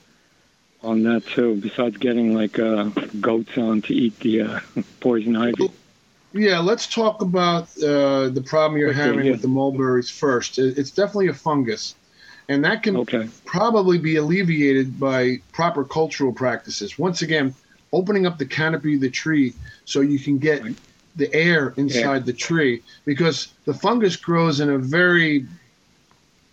[0.83, 1.57] on that too.
[1.57, 2.85] Besides getting like uh,
[3.21, 4.61] goats on to eat the uh,
[5.01, 5.71] poison ivy.
[6.33, 9.33] Yeah, let's talk about uh, the problem you're Okay, having yeah.
[9.33, 10.59] with the mulberries first.
[10.59, 11.95] It's definitely a fungus,
[12.49, 13.29] and that can Okay.
[13.45, 16.99] probably be alleviated by proper cultural practices.
[16.99, 17.55] Once again,
[17.93, 19.55] opening up the canopy of the tree
[19.85, 20.77] so you can get Right.
[21.17, 25.47] the air inside the tree because the fungus grows in a very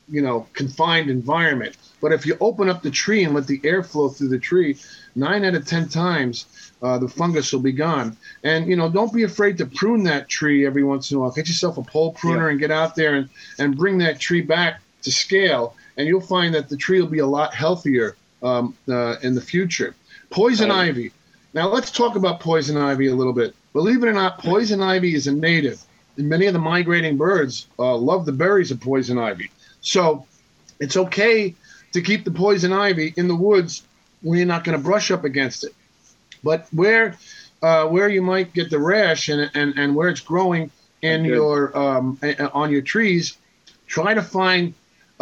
[0.07, 3.83] you know confined environment but if you open up the tree and let the air
[3.83, 4.77] flow through the tree
[5.15, 6.45] nine out of ten times
[6.81, 10.27] uh, the fungus will be gone and you know don't be afraid to prune that
[10.29, 13.15] tree every once in a while get yourself a pole pruner and get out there
[13.15, 13.29] and,
[13.59, 17.19] and bring that tree back to scale and you'll find that the tree will be
[17.19, 19.95] a lot healthier um, uh, in the future.
[20.29, 21.11] Poison ivy.
[21.53, 23.55] Now let's talk about poison ivy a little bit.
[23.73, 25.83] Believe it or not poison ivy is a native
[26.17, 29.49] and many of the migrating birds uh, love the berries of poison ivy.
[29.81, 30.25] So
[30.79, 31.55] it's okay
[31.93, 33.83] to keep the poison ivy in the woods
[34.21, 35.73] when you're not going to brush up against it.
[36.43, 37.17] But where
[37.61, 41.29] uh, where you might get the rash and and, and where it's growing in Okay.
[41.29, 42.19] your um,
[42.53, 43.37] on your trees,
[43.87, 44.73] try to find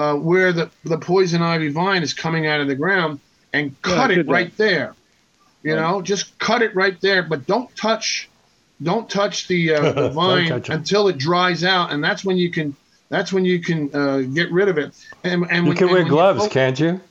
[0.02, 3.20] uh, where the the poison ivy vine is coming out of the ground
[3.54, 4.32] and cut I it did that.
[4.38, 4.96] right there.
[5.64, 5.82] You Right.
[5.82, 8.30] know, just cut it right there, but don't touch
[8.84, 10.74] don't touch the, uh, the vine touch it.
[10.74, 12.76] until it dries out, and that's when you can
[13.10, 14.90] that's when you can uh, get rid of it.
[15.24, 17.02] And and You when, can and wear gloves, You, can't you?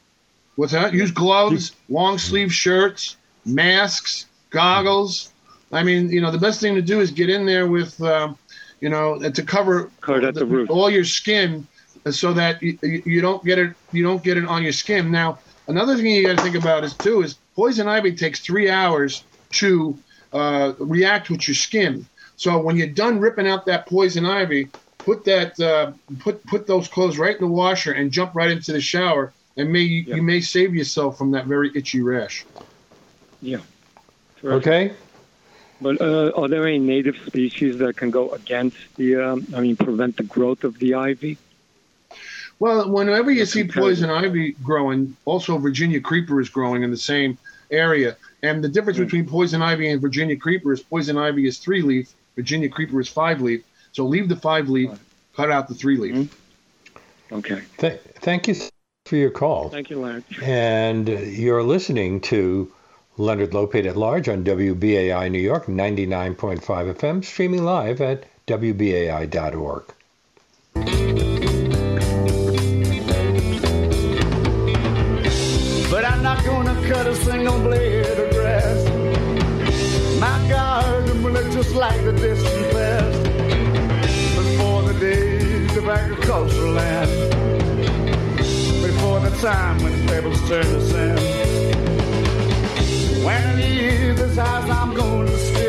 [0.56, 0.92] what's that?
[0.94, 5.32] Use gloves, long sleeve shirts, masks, goggles.
[5.72, 8.36] I mean, you know, the best thing to do is get in there with, um,
[8.80, 10.70] you know, to cover Covered at the root.
[10.70, 11.66] all your skin,
[12.10, 15.10] so that you, you you don't get it you don't get it on your skin.
[15.10, 18.70] Now, another thing you got to think about is too is poison ivy takes three
[18.70, 19.98] hours to
[20.32, 22.06] uh, react with your skin.
[22.36, 26.88] So when you're done ripping out that poison ivy, put that uh, put put those
[26.88, 30.16] clothes right in the washer and jump right into the shower, and may you, Yeah.
[30.16, 32.46] you may save yourself from that very itchy rash.
[34.40, 34.66] Terrific.
[34.66, 34.92] Okay.
[35.82, 39.76] But uh, are there any native species that can go against the, um, I mean,
[39.76, 41.38] prevent the growth of the ivy?
[42.60, 46.96] Well, whenever you That's see poison ivy growing, also Virginia creeper is growing in the
[46.96, 47.38] same
[47.70, 48.16] area.
[48.42, 49.04] And the difference Mm.
[49.04, 53.08] between poison ivy and Virginia creeper is poison ivy is three leaf, Virginia creeper is
[53.08, 53.62] five leaf.
[53.92, 54.98] So leave the five leaf, Right.
[55.36, 56.14] cut out the three leaf.
[56.14, 56.28] Mhm.
[57.32, 57.62] Okay.
[57.78, 58.54] Th- thank you
[59.06, 59.70] for your call.
[59.70, 60.24] Thank you, Leonard.
[60.42, 62.70] And you're listening to
[63.16, 69.84] Leonard Lopate at Large on WBAI New York 99.5 FM, streaming live at WBAI.org.
[76.44, 78.84] gonna cut a single blade of grass.
[80.20, 83.22] My garden will look just like the distant past.
[84.36, 87.10] Before the days of agricultural land.
[88.82, 91.20] Before the time when pebbles turn to sand.
[93.24, 94.94] When I this house, I'm
[95.36, 95.59] stay.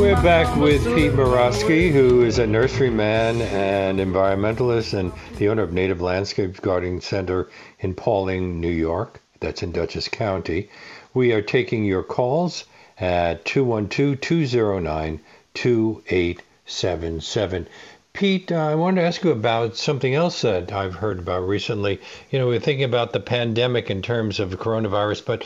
[0.00, 5.74] We're back with Pete Morosky, who is a nurseryman and environmentalist and the owner of
[5.74, 9.20] Native Landscape Gardening Center in Pawling, New York.
[9.40, 10.70] That's in Dutchess County.
[11.12, 12.64] We are taking your calls
[12.98, 15.20] at 212 209
[15.52, 17.68] 2877.
[18.12, 22.00] Pete, uh, I wanted to ask you about something else that I've heard about recently.
[22.30, 25.44] You know, we're thinking about the pandemic in terms of coronavirus, but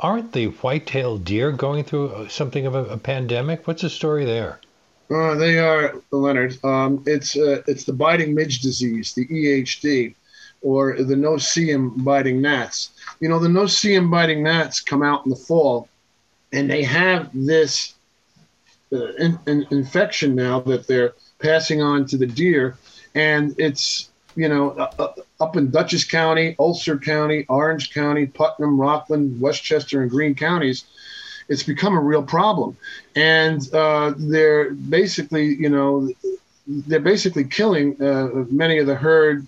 [0.00, 3.66] aren't the white-tailed deer going through something of a, a pandemic?
[3.66, 4.60] What's the story there?
[5.10, 6.62] Uh, they are Leonard.
[6.64, 10.14] Um, it's uh, it's the biting midge disease, the EHD,
[10.62, 12.90] or the no-see-em biting gnats.
[13.18, 15.88] You know, the no-see-em biting gnats come out in the fall,
[16.52, 17.94] and they have this
[18.92, 22.76] uh, in, in, infection now that they're passing on to the deer,
[23.14, 28.80] and it's you know uh, uh, up in Dutchess County, Ulster County, Orange County, Putnam,
[28.80, 30.84] Rockland, Westchester, and Greene counties.
[31.48, 32.76] It's become a real problem,
[33.16, 36.08] and uh, they're basically you know
[36.66, 39.46] they're basically killing uh, many of the herd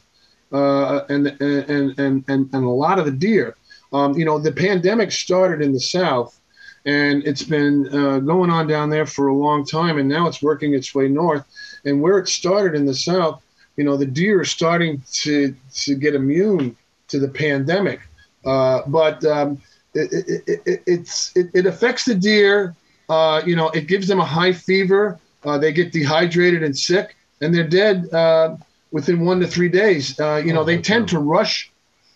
[0.53, 3.55] uh, and, and, and, and, and a lot of the deer.
[3.93, 6.41] Um, you know, the pandemic started in the South
[6.85, 10.43] and it's been uh, going on down there for a long time, and now it's
[10.43, 11.45] working its way north.
[11.85, 13.43] And where it started in the South,
[13.77, 16.77] you know, the deer are starting to, to get immune
[17.09, 18.01] to the pandemic.
[18.45, 19.61] Uh, but um,
[19.95, 22.75] it, it, it, it's, it, it affects the deer.
[23.09, 25.19] Uh, you know, it gives them a high fever.
[25.45, 28.57] Uh, they get dehydrated and sick, and they're dead uh,
[28.93, 30.19] within one to three days.
[30.19, 31.71] Uh, you know, Oh, they tend to rush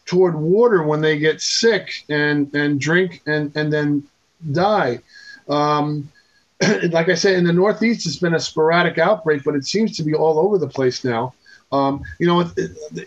[0.05, 4.05] toward water when they get sick and and drink and and then
[4.53, 5.01] die.
[5.49, 6.11] Um,
[6.91, 10.05] like I said, in the Northeast, it's been a sporadic outbreak, but it seems to
[10.05, 11.35] be all over the place now.
[11.77, 12.51] Um, you know,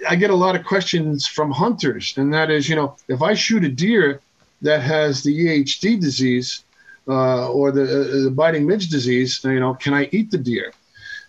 [0.08, 3.34] I get a lot of questions from hunters, and that is, you know, if I
[3.34, 4.22] shoot a deer
[4.62, 6.64] that has the EHD disease
[7.08, 10.74] uh, or the, uh, the biting midge disease, you know, can I eat the deer?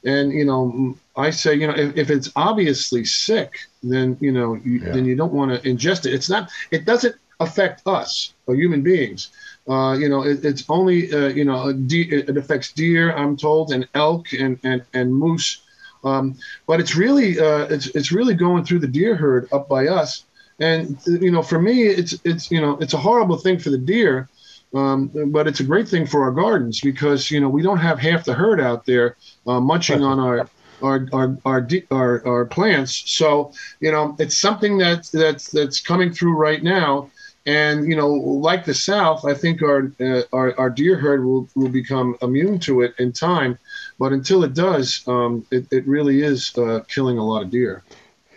[0.05, 4.55] And you know, I say, you know, if, if it's obviously sick, then you know,
[4.55, 4.93] you, yeah.
[4.93, 6.15] then you don't want to ingest it.
[6.15, 6.51] It's not.
[6.71, 9.31] It doesn't affect us or human beings.
[9.69, 13.73] Uh, you know, it, it's only uh, you know, de- it affects deer, I'm told,
[13.73, 15.63] and elk and and and moose.
[16.05, 16.37] Um,
[16.67, 20.25] but it's really uh, it's it's really going through the deer herd up by us.
[20.59, 23.79] And you know, for me, it's it's you know, it's a horrible thing for the
[23.79, 24.29] deer.
[24.73, 27.99] Um, but it's a great thing for our gardens because you know we don't have
[27.99, 30.49] half the herd out there uh, munching on our
[30.83, 33.03] our our our, our our plants.
[33.11, 37.11] So you know it's something that that's that's coming through right now.
[37.47, 41.49] And you know, like the South, I think our uh, our, our deer herd will,
[41.57, 43.59] will become immune to it in time.
[44.01, 47.83] But until it does, um, it, it really is uh, killing a lot of deer.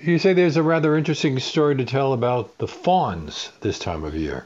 [0.02, 4.14] You say there's a rather interesting story to tell about the fawns this time of
[4.14, 4.46] year.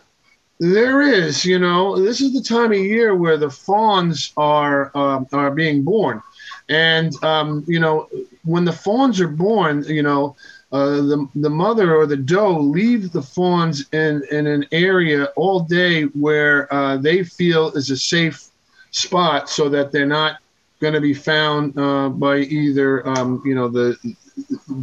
[0.60, 5.28] There is, you know, this is the time of year where the fawns are um,
[5.32, 6.22] are being born,
[6.70, 8.08] and um, you know,
[8.44, 10.36] when the fawns are born, you know,
[10.72, 15.60] uh, the the mother or the doe leave the fawns in in an area all
[15.62, 18.50] day where uh, they feel is a safe
[18.92, 20.38] spot, so that they're not
[20.80, 23.98] going to be found uh, by either um, you know the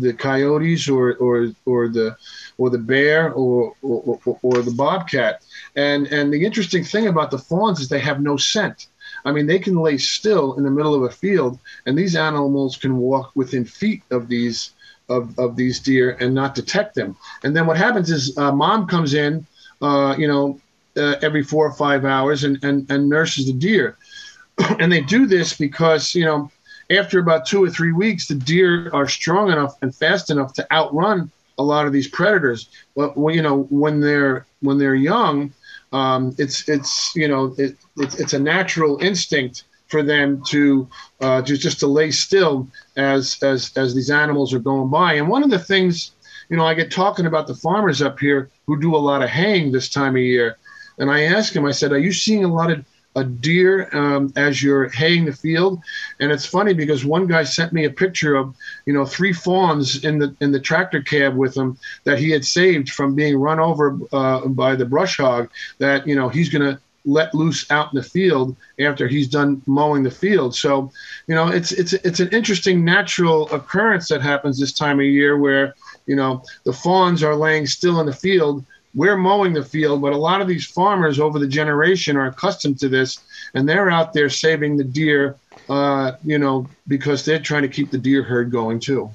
[0.01, 2.17] the coyotes or or or the
[2.59, 5.45] or the bear or or, or, the bobcat.
[5.77, 8.87] And and the interesting thing about the fawns is they have no scent.
[9.25, 12.77] I mean, they can lay still in the middle of a field, and these animals
[12.77, 14.71] can walk within feet of these
[15.09, 17.17] of, of these deer and not detect them.
[17.43, 19.47] And then what happens is uh, mom comes in,
[19.83, 20.61] uh, you know,
[20.97, 23.97] uh, every four or five hours and, and, and nurses the deer.
[24.79, 26.51] and they do this because, you know,
[26.91, 30.73] after about two or three weeks, the deer are strong enough and fast enough to
[30.73, 32.69] outrun a lot of these predators.
[32.97, 35.53] But when, you know, when they're when they're young,
[35.93, 40.89] um, it's it's you know it, it, it's a natural instinct for them to
[41.21, 45.15] uh, just just to lay still as as as these animals are going by.
[45.15, 46.13] And one of the things,
[46.49, 49.29] you know, I get talking about the farmers up here who do a lot of
[49.29, 50.59] haying this time of year,
[50.99, 52.85] and I ask him, I said, "Are you seeing a lot of
[53.17, 55.83] a deer um, as you're haying the field.
[56.21, 58.55] And it's funny because one guy sent me a picture of,
[58.87, 62.45] you know, three fawns in the in the tractor cab with him that he had
[62.45, 65.51] saved from being run over uh, by the brush hog.
[65.79, 69.61] That you know he's going to let loose out in the field after he's done
[69.67, 70.55] mowing the field.
[70.55, 70.91] So,
[71.27, 75.39] you know, it's it's it's an interesting natural occurrence that happens this time of year
[75.39, 75.75] where
[76.07, 78.65] you know the fawns are laying still in the field
[78.95, 82.79] we're mowing the field, but a lot of these farmers over the generation are accustomed
[82.81, 83.19] to this,
[83.55, 85.37] and they're out there saving the deer,
[85.69, 89.11] uh, you know, because they're trying to keep the deer herd going too.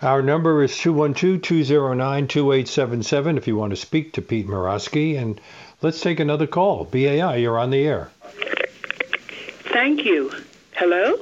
[0.00, 5.18] Our number is 212 209 2877 if you want to speak to Pete Morosky.
[5.18, 5.40] And
[5.82, 6.84] let's take another call.
[6.84, 8.10] BAI, you're on the air.
[9.72, 10.32] Thank you.
[10.72, 11.18] Hello?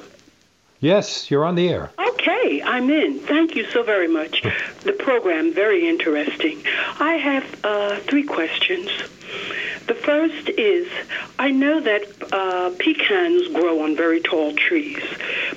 [0.80, 1.90] Yes, you're on the air.
[1.98, 3.20] Okay, I'm in.
[3.20, 4.42] Thank you so very much.
[4.82, 6.62] the program, very interesting.
[7.00, 8.90] I have uh, three questions.
[9.86, 10.88] The first is
[11.38, 15.02] I know that uh, pecans grow on very tall trees,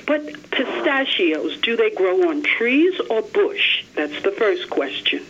[0.06, 3.79] but pistachios, do they grow on trees or bush?
[3.96, 5.26] That's the first question.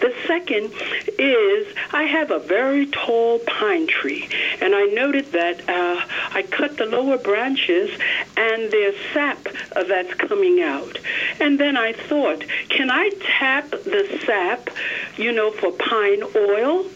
[0.00, 0.72] The second
[1.18, 4.28] is I have a very tall pine tree,
[4.60, 7.90] and I noted that uh, I cut the lower branches
[8.36, 10.98] and there's sap uh, that's coming out.
[11.40, 14.70] And then I thought, can I tap the sap,
[15.16, 16.86] you know, for pine oil?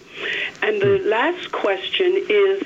[0.62, 2.62] And the last question is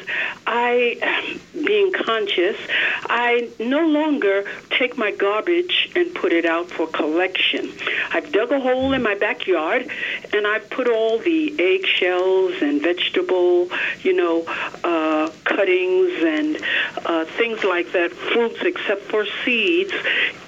[0.46, 2.56] I, being conscious,
[3.04, 7.72] I no longer take my garbage and put it out for collection.
[8.12, 9.88] I've dug a hole in my backyard
[10.32, 13.68] and I've put all the eggshells and vegetable,
[14.02, 14.44] you know,
[14.82, 16.58] uh, cuttings and
[17.06, 19.92] uh, things like that, fruits except for seeds,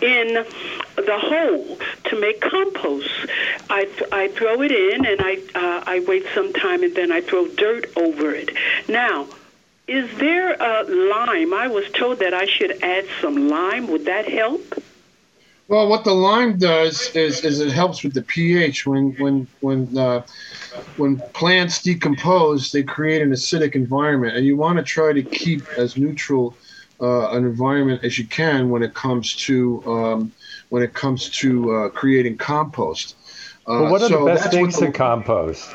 [0.01, 0.45] in
[0.97, 3.11] the hole to make compost.
[3.71, 7.21] I, I throw it in and I, uh, I wait some time and then I
[7.21, 8.51] throw dirt over it.
[8.89, 9.29] Now,
[9.87, 11.55] is there a lime?
[11.55, 13.89] I was told that I should add some lime.
[13.89, 14.83] Would that help?
[15.69, 18.87] Well, what the lime does is, is it helps with the pH.
[18.87, 20.23] When when when uh,
[20.97, 25.67] when plants decompose, they create an acidic environment, and you want to try to keep
[25.77, 26.57] as neutral
[27.01, 30.33] uh, an environment as you can when it comes to um,
[30.69, 33.17] when it comes to uh, creating compost.
[33.67, 35.75] Uh, well, what are so the best things to compost?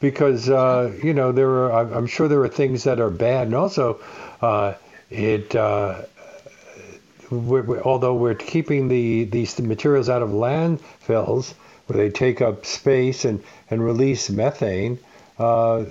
[0.00, 3.54] Because uh, you know there are, I'm sure there are things that are bad, and
[3.54, 4.00] also
[4.40, 4.74] uh,
[5.10, 6.02] it uh,
[7.30, 11.54] we're, we're, although we're keeping the these materials out of landfills
[11.86, 14.98] where they take up space and, and release methane,
[15.38, 15.84] uh,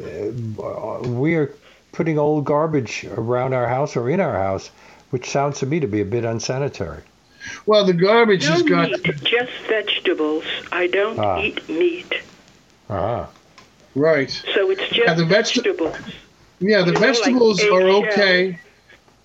[1.05, 1.53] we are
[1.91, 4.69] putting old garbage around our house or in our house,
[5.11, 7.01] which sounds to me to be a bit unsanitary.
[7.65, 8.89] Well, the garbage No has got.
[8.91, 10.43] meat, just vegetables.
[10.71, 11.39] I don't Ah.
[11.41, 12.13] eat meat,
[12.89, 13.27] Ah.
[13.95, 14.29] Right.
[14.53, 15.95] so it's just Yeah, the veg- vegetables.
[16.59, 18.59] Yeah, the You know, like vegetables are okay.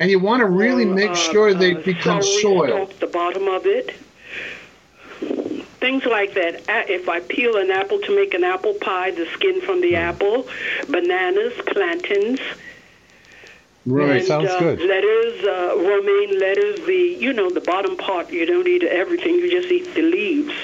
[0.00, 2.66] And you want to really or, make uh, sure they uh, become celery soil.
[2.86, 3.94] stalk, the bottom of it.
[5.80, 6.62] Things like that.
[6.88, 9.80] If I peel an apple to make an apple pie, the skin from Hmm.
[9.82, 10.46] the apple,
[10.88, 12.40] bananas, plantains,
[13.86, 14.20] Right.
[14.20, 14.80] and Sounds uh, good.
[14.80, 18.30] lettuce, uh, romaine lettuce, the you know the bottom part.
[18.30, 19.36] You don't eat everything.
[19.36, 20.54] You just eat the leaves.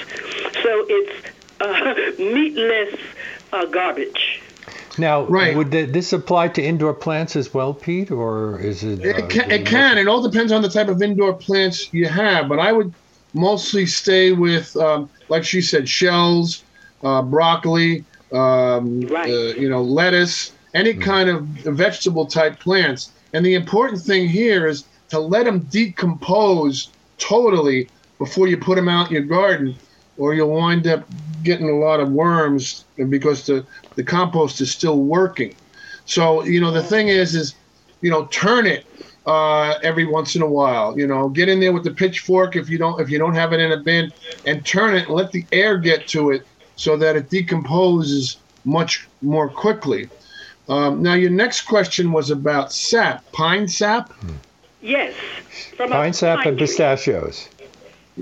[0.63, 1.27] So it's
[1.59, 1.93] uh,
[2.23, 2.99] meatless
[3.51, 4.41] uh, garbage.
[4.97, 5.55] Now, Right.
[5.55, 9.05] would th- this apply to indoor plants as well, Pete, or is it?
[9.05, 9.97] uh, It can, it can.
[9.97, 12.49] It all depends on the type of indoor plants you have.
[12.49, 12.93] But I would
[13.33, 16.65] mostly stay with, um, like she said, shells,
[17.03, 19.29] uh, broccoli, um, Right.
[19.29, 23.11] uh, you know, lettuce, any kind of vegetable type plants.
[23.33, 28.89] And the important thing here is to let them decompose totally before you put them
[28.89, 29.75] out in your garden,
[30.17, 31.05] or you'll wind up
[31.43, 33.65] getting a lot of worms because the,
[33.95, 35.55] the compost is still working.
[36.05, 37.55] So, you know, the thing is, is,
[38.01, 38.85] you know, turn it
[39.25, 40.97] uh, every once in a while.
[40.97, 43.53] You know, get in there with the pitchfork if you don't if you don't have
[43.53, 44.11] it in a bin,
[44.45, 46.45] and turn it and let the air get to it
[46.75, 50.09] so that it decomposes much more quickly.
[50.69, 54.13] Um, now, your next question was about sap, pine sap.
[54.81, 55.13] Yes,
[55.75, 56.67] from a Pine sap and tree.
[56.67, 57.47] pistachios.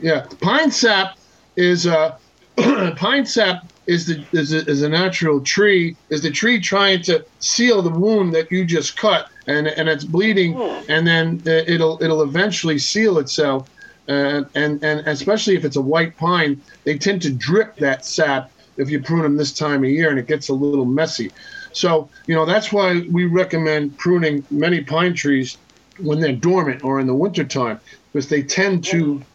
[0.01, 1.17] Yeah, pine sap
[1.55, 2.17] is uh,
[2.95, 5.95] pine sap is the is a, is a natural tree.
[6.09, 10.03] Is the tree trying to seal the wound that you just cut, and and it's
[10.03, 10.83] bleeding, Oh.
[10.87, 13.69] and then uh, it'll it'll eventually seal itself.
[14.07, 18.51] And and and especially if it's a white pine, they tend to drip that sap
[18.77, 21.31] if you prune them this time of year, and it gets a little messy.
[21.75, 25.57] So you know that's why we recommend pruning many pine trees
[25.99, 27.81] when they're dormant or in the wintertime,
[28.13, 29.25] because they tend to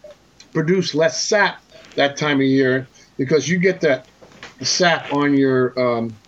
[0.55, 1.63] produce less sap
[1.97, 2.89] that time of year
[3.19, 4.07] because you get that
[4.63, 6.19] sap on your um,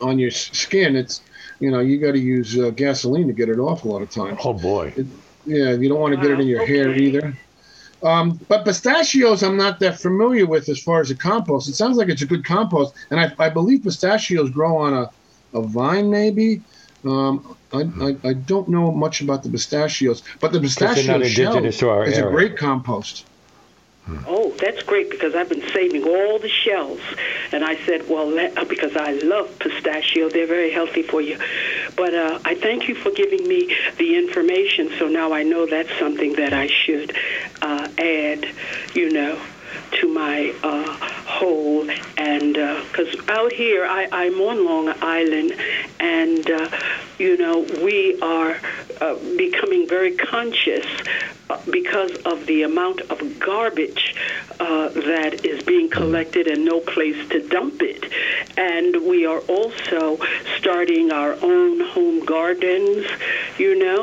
[0.00, 0.96] on your skin.
[0.96, 1.22] It's
[1.60, 4.10] you know you got to use uh, gasoline to get it off a lot of
[4.10, 4.40] times.
[4.44, 4.94] Oh boy.
[5.44, 7.34] Yeah, you don't want to get it in your Wow, hair either.
[8.02, 11.68] Um, but pistachios, I'm not that familiar with as far as a compost.
[11.68, 15.10] It sounds like it's a good compost, and I, I believe pistachios grow on a,
[15.54, 16.62] a vine, maybe.
[17.04, 21.56] Um, I, I, I don't know much about the pistachios, but the they're pistachio shell
[21.56, 23.26] indigenous to is a great compost.
[24.26, 27.00] Oh, that's great because I've been saving all the shells.
[27.52, 31.38] And I said, well, let, uh, because I love pistachio, they're very healthy for you.
[31.96, 34.90] But uh, I thank you for giving me the information.
[34.98, 37.16] So now I know that's something that I should
[37.62, 38.46] uh, add,
[38.94, 39.40] you know,
[39.92, 41.82] to my uh, whole.
[42.16, 45.50] And because out here, I, I'm on Long Island,
[46.00, 46.68] and, uh,
[47.18, 47.56] you know,
[47.86, 48.52] we are
[49.00, 50.86] uh, becoming very conscious
[51.50, 54.04] uh, because of the amount of garbage
[54.60, 58.02] uh, that is being collected and no place to dump it.
[58.56, 60.18] And we are also
[60.58, 63.04] starting our own home gardens,
[63.58, 64.00] you know,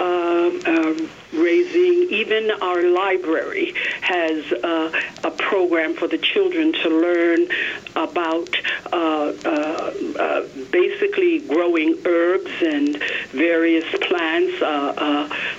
[0.00, 0.96] um um
[1.32, 4.92] raising, even our library has uh,
[5.22, 7.46] a program for the children to learn
[7.94, 8.50] about
[8.92, 13.00] uh, uh, uh, basically growing herbs and
[13.30, 14.58] various plants,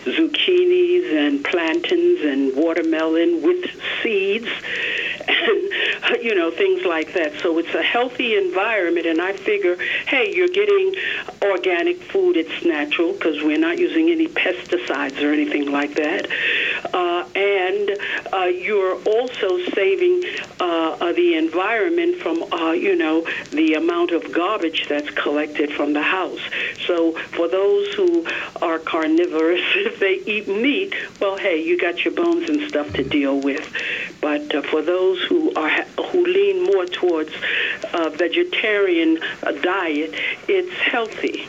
[0.04, 3.66] zucchinis and plantains and watermelon with
[4.02, 4.50] seeds
[6.22, 7.34] you know things like that.
[7.42, 10.96] So it's a healthy environment and i figure hey you're getting
[11.42, 16.28] organic food it's natural because we're not using any pesticides or anything like that.
[16.94, 17.98] Uh, and
[18.32, 20.24] uh, you're also saving
[20.60, 25.94] uh, uh, the environment from uh, you know the amount of garbage that's collected from
[25.94, 26.42] the house.
[26.88, 28.26] So for those who
[28.62, 33.04] are carnivorous if they eat meat well hey you got your bones and stuff to
[33.04, 33.66] deal with.
[34.22, 35.70] But uh, for those who are
[36.12, 37.32] who lean more towards
[37.94, 40.14] a vegetarian uh, diet,
[40.48, 41.46] it's healthy.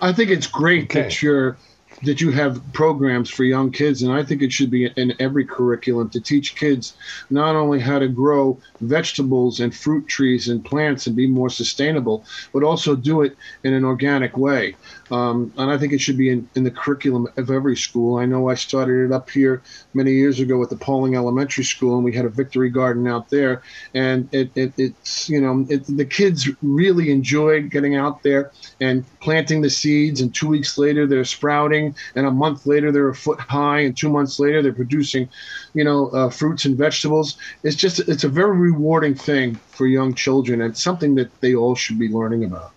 [0.00, 1.02] I think it's great Okay.
[1.02, 1.56] that you're
[2.02, 5.44] that you have programs for young kids, and I think it should be in every
[5.44, 6.94] curriculum to teach kids
[7.28, 12.24] not only how to grow vegetables and fruit trees and plants and be more sustainable,
[12.52, 14.74] but also do it in an organic way.
[15.10, 18.18] Um, and I think it should be in, in the curriculum of every school.
[18.18, 21.96] I know I started it up here many years ago at the Pawling Elementary School,
[21.96, 23.62] and we had a victory garden out there.
[23.94, 29.04] And it, it it's you know it, the kids really enjoyed getting out there and
[29.20, 33.14] planting the seeds, and two weeks later they're sprouting and a month later they're a
[33.14, 35.28] foot high, and two months later they're producing,
[35.74, 37.36] you know, uh, fruits and vegetables.
[37.62, 41.74] It's just it's a very rewarding thing for young children, and something that they all
[41.74, 42.72] should be learning about.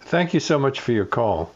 [0.00, 1.52] Thank you so much for your call.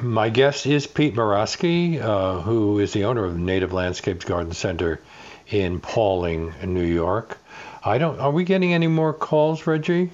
[0.00, 5.00] My guest is Pete Morosky, uh, who is the owner of Native Landscapes Garden Center
[5.48, 7.38] in Pawling, New York.
[7.84, 8.18] I don't.
[8.18, 10.10] Are we getting any more calls, Reggie?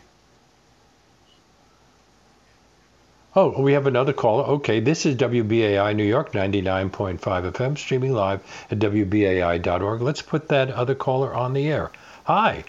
[3.36, 4.42] Oh, we have another caller.
[4.44, 10.02] Okay, this is WBAI New York 99.5 FM, streaming live at WBAI.org.
[10.02, 11.92] Let's put that other caller on the air.
[12.24, 12.64] Hi.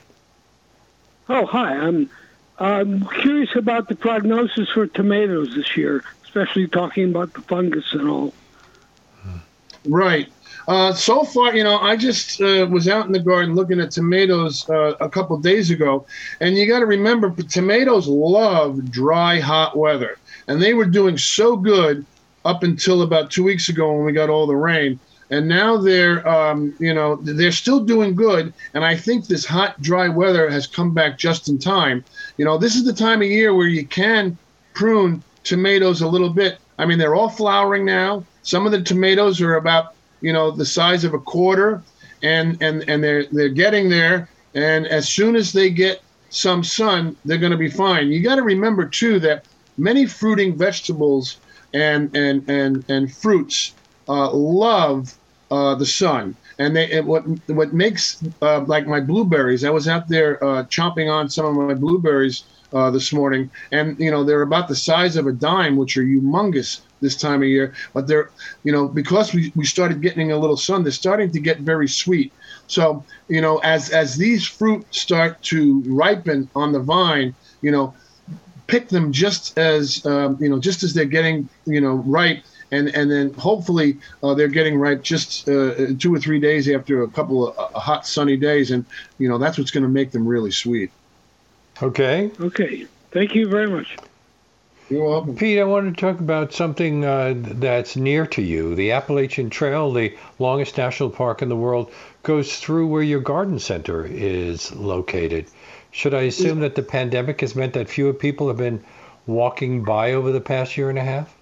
[1.27, 1.75] Oh, hi.
[1.75, 2.11] I'm,
[2.59, 8.07] I'm curious about the prognosis for tomatoes this year, especially talking about the fungus and
[8.07, 8.33] all.
[9.87, 10.31] Right.
[10.67, 13.89] Uh, so far, you know, I just uh, was out in the garden looking at
[13.89, 16.05] tomatoes uh, a couple days ago,
[16.39, 20.19] and you got to remember, tomatoes love dry, hot weather
[20.51, 22.05] and they were doing so good
[22.43, 24.99] up until about two weeks ago when we got all the rain.
[25.29, 28.53] And now they're, um, you know, they're still doing good.
[28.73, 32.03] And I think this hot, dry weather has come back just in time.
[32.35, 34.37] You know, this is the time of year where you can
[34.73, 36.57] prune tomatoes a little bit.
[36.77, 38.25] I mean, they're all flowering now.
[38.43, 41.81] Some of the tomatoes are about, you know, the size of a quarter,
[42.23, 44.27] and and and they're they're getting there.
[44.53, 48.11] And as soon as they get some sun, they're going to be fine.
[48.11, 49.45] You got to remember too that
[49.77, 51.41] many fruiting vegetables
[51.73, 55.07] and and and and fruits uh, love
[55.51, 56.37] uh, the sun.
[56.59, 59.63] And they and what what makes uh, like my blueberries.
[59.63, 63.99] I was out there uh, chomping on some of my blueberries uh, this morning, and
[63.99, 67.49] you know they're about the size of a dime, which are humongous this time of
[67.49, 67.73] year.
[67.93, 68.31] But they're
[68.63, 71.87] you know because we, we started getting a little sun, they're starting to get very
[71.87, 72.33] sweet.
[72.67, 77.95] So you know as as these fruit start to ripen on the vine, you know
[78.71, 82.87] pick them just as um, you know, just as they're getting you know ripe, and
[82.89, 87.07] and then hopefully uh, they're getting ripe just uh, two or three days after a
[87.09, 88.85] couple of uh, hot sunny days, and
[89.19, 90.89] you know that's what's going to make them really sweet.
[91.83, 92.31] Okay.
[92.39, 92.87] Okay.
[93.11, 93.97] Thank you very much.
[94.89, 95.35] You're welcome.
[95.37, 98.75] Pete, I want to talk about something uh, that's near to you.
[98.75, 101.91] The Appalachian Trail, the longest national park in the world,
[102.23, 105.47] goes through where your garden center is located.
[105.91, 108.83] Should I assume that the pandemic has meant that fewer people have been
[109.27, 111.35] walking by over the past year and a half?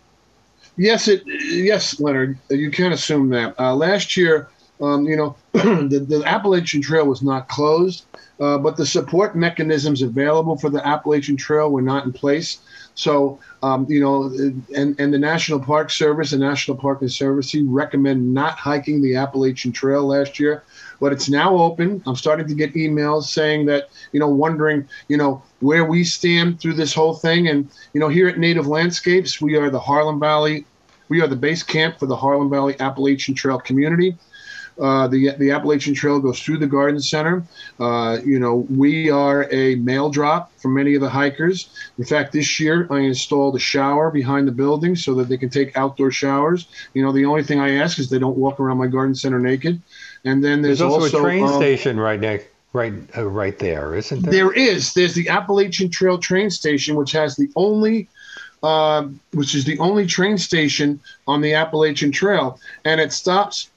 [0.75, 1.23] Yes, it.
[1.25, 3.59] Yes, Leonard, you can assume that.
[3.59, 4.49] Uh, last year,
[4.81, 8.05] um, you know, the, the, Appalachian Trail was not closed,
[8.39, 12.59] uh, but the support mechanisms available for the Appalachian Trail were not in place.
[12.95, 14.23] So, um, you know,
[14.75, 19.71] and, and the National Park Service and National Park Conservancy recommend not hiking the Appalachian
[19.71, 20.63] Trail last year
[20.99, 22.01] but it's now open.
[22.05, 26.59] I'm starting to get emails saying that, you know, wondering, you know, where we stand
[26.59, 27.47] through this whole thing.
[27.47, 30.65] And, you know, here at Native Landscapes, we are the Harlem Valley,
[31.09, 34.15] we are the base camp for the Harlem Valley Appalachian Trail community.
[34.79, 37.43] Uh, the the Appalachian Trail goes through the garden center.
[37.79, 41.69] Uh, you know, we are a mail drop for many of the hikers.
[41.97, 45.49] In fact, this year I installed a shower behind the building so that they can
[45.49, 46.67] take outdoor showers.
[46.93, 49.39] You know, the only thing I ask is they don't walk around my garden center
[49.39, 49.81] naked.
[50.25, 53.57] And then there's, there's also, also, a train um, station right next, right, uh, right
[53.57, 54.31] there, isn't there?
[54.31, 54.93] There is.
[54.93, 58.09] There's the Appalachian Trail train station, which has the only,
[58.63, 63.69] uh, which is the only train station on the Appalachian Trail, and it stops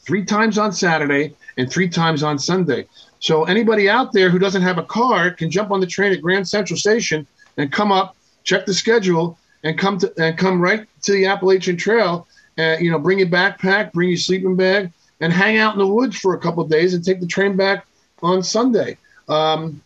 [0.00, 2.86] three times on Saturday and three times on Sunday.
[3.18, 6.22] So anybody out there who doesn't have a car can jump on the train at
[6.22, 10.86] Grand Central Station and come up, check the schedule, and come to and come right
[11.02, 12.26] to the Appalachian Trail.
[12.56, 15.86] And you know, bring your backpack, bring your sleeping bag, and hang out in the
[15.86, 17.86] woods for a couple of days and take the train back
[18.22, 18.98] on Sunday.
[19.28, 19.82] Um,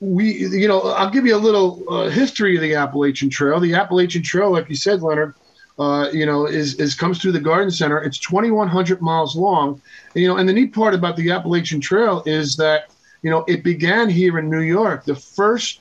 [0.00, 3.58] we, you know, I'll give you a little uh, history of the Appalachian Trail.
[3.58, 5.34] The Appalachian Trail, like you said, Leonard,
[5.78, 8.02] uh, you know, is, is comes through the Garden Center.
[8.02, 9.80] It's 2,100 miles long.
[10.14, 12.90] And, you know, and the neat part about the Appalachian Trail is that,
[13.22, 15.04] you know, it began here in New York.
[15.04, 15.80] The first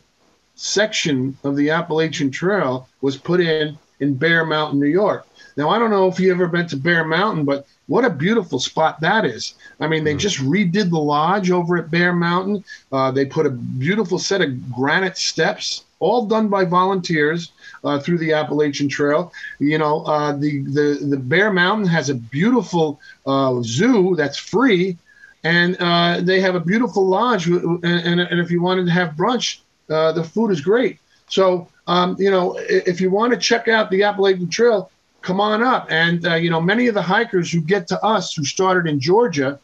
[0.55, 5.27] section of the Appalachian Trail was put in in Bear Mountain, New York.
[5.57, 8.59] Now, I don't know if you ever been to Bear Mountain, but what a beautiful
[8.59, 9.55] spot that is.
[9.79, 10.19] I mean, they mm.
[10.19, 12.63] just redid the lodge over at Bear Mountain.
[12.91, 17.51] Uh, they put a beautiful set of granite steps, all done by volunteers
[17.83, 19.31] uh, through the Appalachian Trail.
[19.59, 24.97] You know, uh, the, the, the Bear Mountain has a beautiful uh, zoo that's free,
[25.43, 27.47] and uh, they have a beautiful lodge.
[27.47, 30.99] And, and, and, if you wanted to have brunch, uh, the food is great.
[31.27, 34.89] So, um, you know, if you want to check out the Appalachian Trail,
[35.25, 35.87] come on up.
[35.89, 38.99] And, uh, you know, many of the hikers who get to us who started in
[38.99, 39.59] Georgia,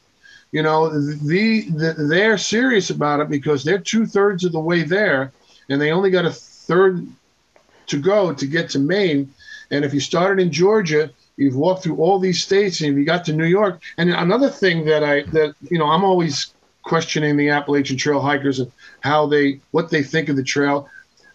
[0.51, 4.83] you know, the, the they're serious about it because they're two thirds of the way
[4.83, 5.31] there
[5.69, 7.07] and they only got a third
[7.87, 9.31] to go to get to Maine.
[9.69, 13.23] And if you started in Georgia, you've walked through all these states and you got
[13.25, 13.81] to New York.
[13.97, 18.59] And another thing that I that you know I'm always questioning the Appalachian Trail hikers
[18.59, 20.89] and how they what they think of the trail.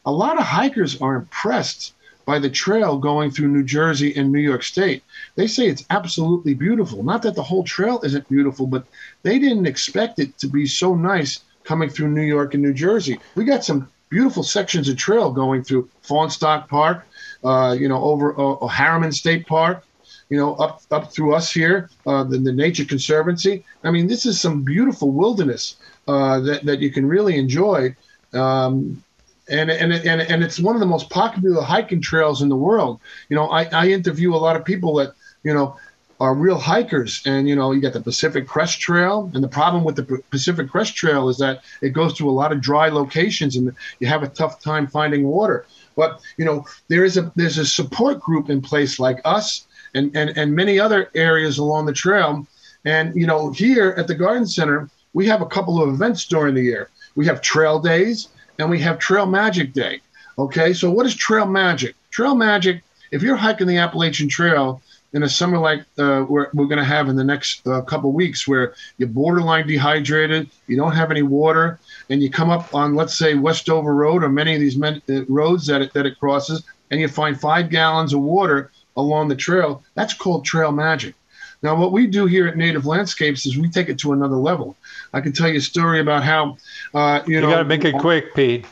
[0.04, 1.94] A lot of hikers are impressed
[2.26, 5.02] by the trail going through New Jersey and New York State.
[5.36, 7.02] They say it's absolutely beautiful.
[7.02, 8.84] Not that the whole trail isn't beautiful, but
[9.22, 13.18] they didn't expect it to be so nice coming through New York and New Jersey.
[13.36, 17.06] We got some beautiful sections of trail going through Fahnestock Park,
[17.44, 19.84] uh, you know, over uh, Harriman State Park,
[20.28, 23.64] you know, up up through us here, uh, the, the Nature Conservancy.
[23.84, 25.76] I mean, this is some beautiful wilderness
[26.08, 27.94] uh, that that you can really enjoy.
[28.32, 29.02] Um,
[29.48, 33.00] and, and, and, and it's one of the most popular hiking trails in the world.
[33.28, 35.12] You know, I, I interview a lot of people that,
[35.44, 35.76] you know,
[36.18, 37.22] are real hikers.
[37.26, 39.30] And, you know, you got the Pacific Crest Trail.
[39.34, 42.52] And the problem with the Pacific Crest Trail is that it goes through a lot
[42.52, 45.66] of dry locations and you have a tough time finding water.
[45.94, 50.14] But, you know, there is a there's a support group in place like us and,
[50.16, 52.46] and, and many other areas along the trail.
[52.84, 56.54] And, you know, here at the Garden Center, we have a couple of events during
[56.54, 56.90] the year.
[57.14, 58.28] We have trail days
[58.58, 60.00] and we have Trail Magic Day.
[60.38, 61.94] Okay, so what is Trail Magic?
[62.10, 64.82] Trail Magic, if you're hiking the Appalachian Trail
[65.12, 68.12] in a summer like uh, we're, we're going to have in the next uh, couple
[68.12, 71.78] weeks, where you're borderline dehydrated, you don't have any water,
[72.10, 75.24] and you come up on, let's say, Westover Road or many of these men, uh,
[75.26, 79.36] roads that it, that it crosses, and you find five gallons of water along the
[79.36, 81.14] trail, that's called Trail Magic.
[81.62, 84.76] Now, what we do here at Native Landscapes is we take it to another level.
[85.12, 86.58] I can tell you a story about how,
[86.94, 87.48] uh, you, you know.
[87.48, 88.64] You got to make it quick, Pete.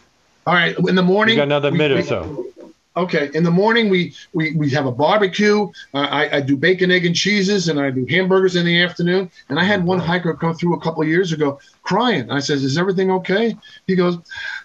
[0.47, 0.77] All right.
[0.79, 1.35] In the morning.
[1.35, 2.47] You got another minute or so.
[2.97, 3.31] Okay.
[3.35, 5.69] In the morning, we we, we have a barbecue.
[5.93, 9.31] Uh, I, I do bacon, egg, and cheeses, and I do hamburgers in the afternoon.
[9.49, 12.31] And I had one hiker come through a couple of years ago crying.
[12.31, 13.57] I says, "Is everything okay?"
[13.89, 14.19] He goes,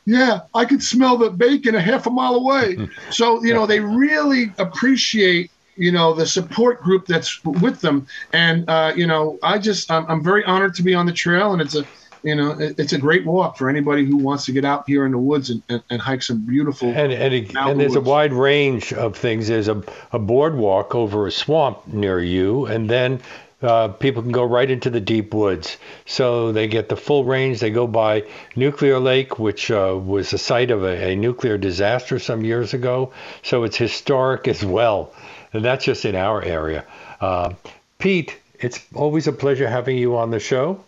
[0.06, 2.78] "Yeah, I could smell the bacon a half a mile away."
[3.10, 5.50] so you know, they really appreciate
[5.80, 10.06] you know the support group that's with them and uh, you know i just I'm,
[10.08, 11.86] I'm, very honored to be on the trail and it's a
[12.22, 15.14] you know it's a great walk for anybody who wants to get out here in
[15.14, 18.08] the woods and, and, and hike some beautiful and and, it, and there's woods.
[18.08, 22.90] a wide range of things there's a, a boardwalk over a swamp near you and
[22.90, 23.22] then
[23.62, 25.76] uh, people can go right into the deep woods.
[26.06, 27.60] So they get the full range.
[27.60, 28.24] They go by
[28.56, 33.12] Nuclear Lake, which uh, was the site of a, a, nuclear disaster some years ago.
[33.44, 35.14] So it's historic as well
[35.54, 36.86] and that's just in our area.
[37.22, 37.54] Uh,
[37.98, 40.84] Pete, it's always a pleasure having you on the show,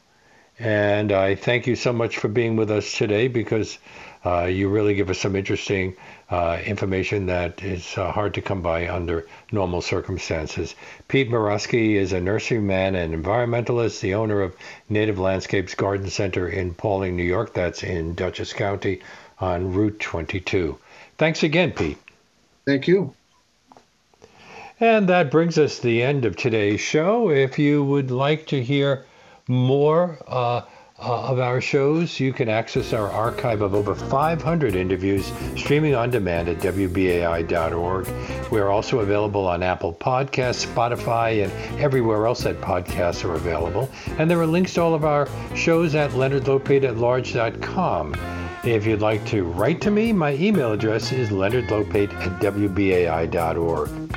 [0.59, 3.77] and I thank you so much for being with us today because
[4.25, 5.95] uh, you really give us some interesting
[6.29, 10.75] uh, information that is uh, hard to come by under normal circumstances.
[11.07, 14.55] Pete Morosky is a nurseryman and environmentalist, the owner of
[14.89, 17.53] Native Landscapes Garden Center in Pawling, New York.
[17.53, 19.01] That's in Dutchess County
[19.39, 20.77] on Route 22.
[21.17, 21.97] Thanks again, Pete.
[22.65, 23.13] Thank you.
[24.81, 27.29] And that brings us to the end of today's show.
[27.29, 29.05] If you would like to hear
[29.47, 30.61] more uh,
[30.97, 36.09] uh, of our shows, you can access our archive of over 500 interviews streaming on
[36.09, 38.07] demand at WBAI.org.
[38.51, 43.87] We're also available on Apple Podcasts, Spotify, and everywhere else that podcasts are available.
[44.17, 48.15] And there are links to all of our shows at leonardlopate@large.com.
[48.63, 54.11] If you'd like to write to me, my email address is leonardlopate at WBAI.org.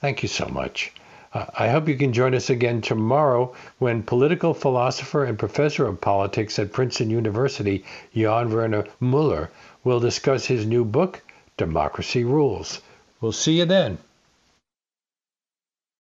[0.00, 0.92] thank you so much.
[1.32, 6.00] Uh, I hope you can join us again tomorrow when political philosopher and professor of
[6.00, 9.50] politics at Princeton University, Jan Werner Muller,
[9.82, 11.22] will discuss his new book,
[11.56, 12.80] Democracy Rules.
[13.20, 13.98] We'll see you then.